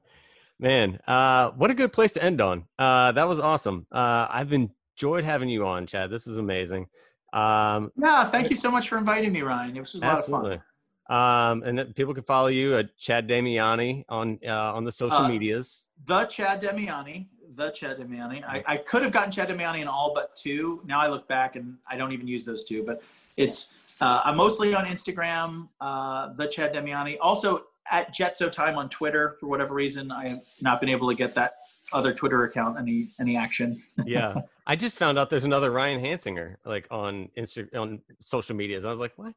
[0.60, 2.66] Man, uh, what a good place to end on.
[2.78, 3.86] Uh, that was awesome.
[3.90, 6.10] Uh, I've enjoyed having you on, Chad.
[6.10, 6.86] This is amazing.
[7.32, 9.77] Um, yeah, thank you so much for inviting me, Ryan.
[9.77, 10.48] It was, was a absolutely.
[10.51, 10.66] lot of fun.
[11.11, 15.28] Um, and people can follow you at Chad Damiani on uh, on the social uh,
[15.28, 15.89] medias.
[16.07, 17.27] The Chad Damiani,
[17.57, 18.44] the Chad Damiani.
[18.44, 20.81] I, I could have gotten Chad Damiani in all but two.
[20.85, 22.85] Now I look back and I don't even use those two.
[22.85, 23.02] But
[23.36, 27.16] it's uh, I'm mostly on Instagram, uh, the Chad Damiani.
[27.20, 29.31] Also at Jetso Time on Twitter.
[29.40, 31.55] For whatever reason, I have not been able to get that
[31.93, 33.81] other Twitter account any any action.
[34.07, 34.35] yeah,
[34.71, 38.85] I just found out there's another Ryan Hansinger like on Insta on social medias.
[38.85, 39.35] I was like, what?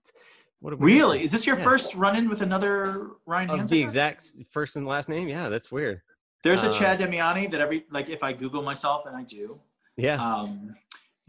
[0.61, 1.17] What really?
[1.17, 1.21] Doing?
[1.21, 1.63] Is this your yeah.
[1.63, 3.69] first run in with another Ryan Hansinger?
[3.69, 5.27] The exact first and last name?
[5.27, 6.01] Yeah, that's weird.
[6.43, 9.59] There's a uh, Chad Damiani that every like if I Google myself and I do.
[9.97, 10.23] Yeah.
[10.23, 10.75] Um,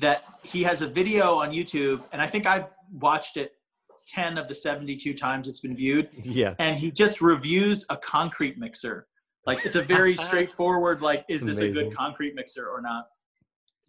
[0.00, 3.52] that he has a video on YouTube, and I think I've watched it
[4.08, 6.10] 10 of the 72 times it's been viewed.
[6.20, 6.52] Yeah.
[6.58, 9.06] And he just reviews a concrete mixer.
[9.46, 11.78] Like it's a very straightforward, like, is this amazing.
[11.78, 13.06] a good concrete mixer or not?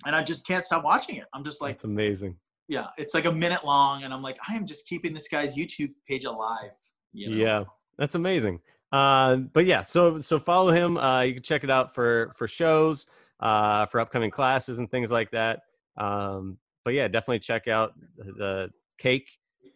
[0.06, 1.26] And I just can't stop watching it.
[1.34, 2.38] I'm just like, it's amazing.
[2.68, 2.88] Yeah.
[2.98, 4.04] It's like a minute long.
[4.04, 6.72] And I'm like, I am just keeping this guy's YouTube page alive.
[7.14, 7.36] You know?
[7.38, 7.64] Yeah.
[7.98, 8.60] That's amazing.
[8.92, 10.98] Uh, but yeah, so, so follow him.
[10.98, 13.08] Uh, you can check it out for, for shows,
[13.40, 15.62] uh, for upcoming classes and things like that.
[15.98, 19.30] Um, but yeah, definitely check out the cake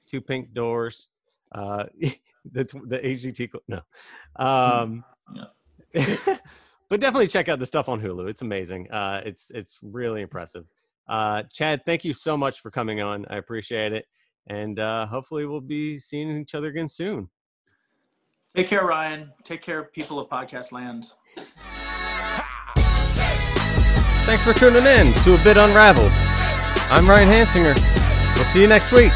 [0.10, 1.08] two pink doors,
[1.54, 1.86] uh,
[2.52, 3.50] the the HGT.
[3.68, 3.82] No,
[4.36, 5.04] um,
[5.94, 6.16] yeah.
[6.90, 8.30] but definitely check out the stuff on Hulu.
[8.30, 8.92] It's amazing.
[8.92, 10.66] Uh, it's it's really impressive.
[11.08, 13.26] Uh, Chad, thank you so much for coming on.
[13.30, 14.06] I appreciate it,
[14.48, 17.30] and uh, hopefully we'll be seeing each other again soon.
[18.56, 19.32] Take care, Ryan.
[19.44, 21.06] Take care, people of podcast land.
[24.26, 26.12] Thanks for tuning in to A Bit Unraveled.
[26.92, 28.36] I'm Ryan Hansinger.
[28.36, 29.12] We'll see you next week.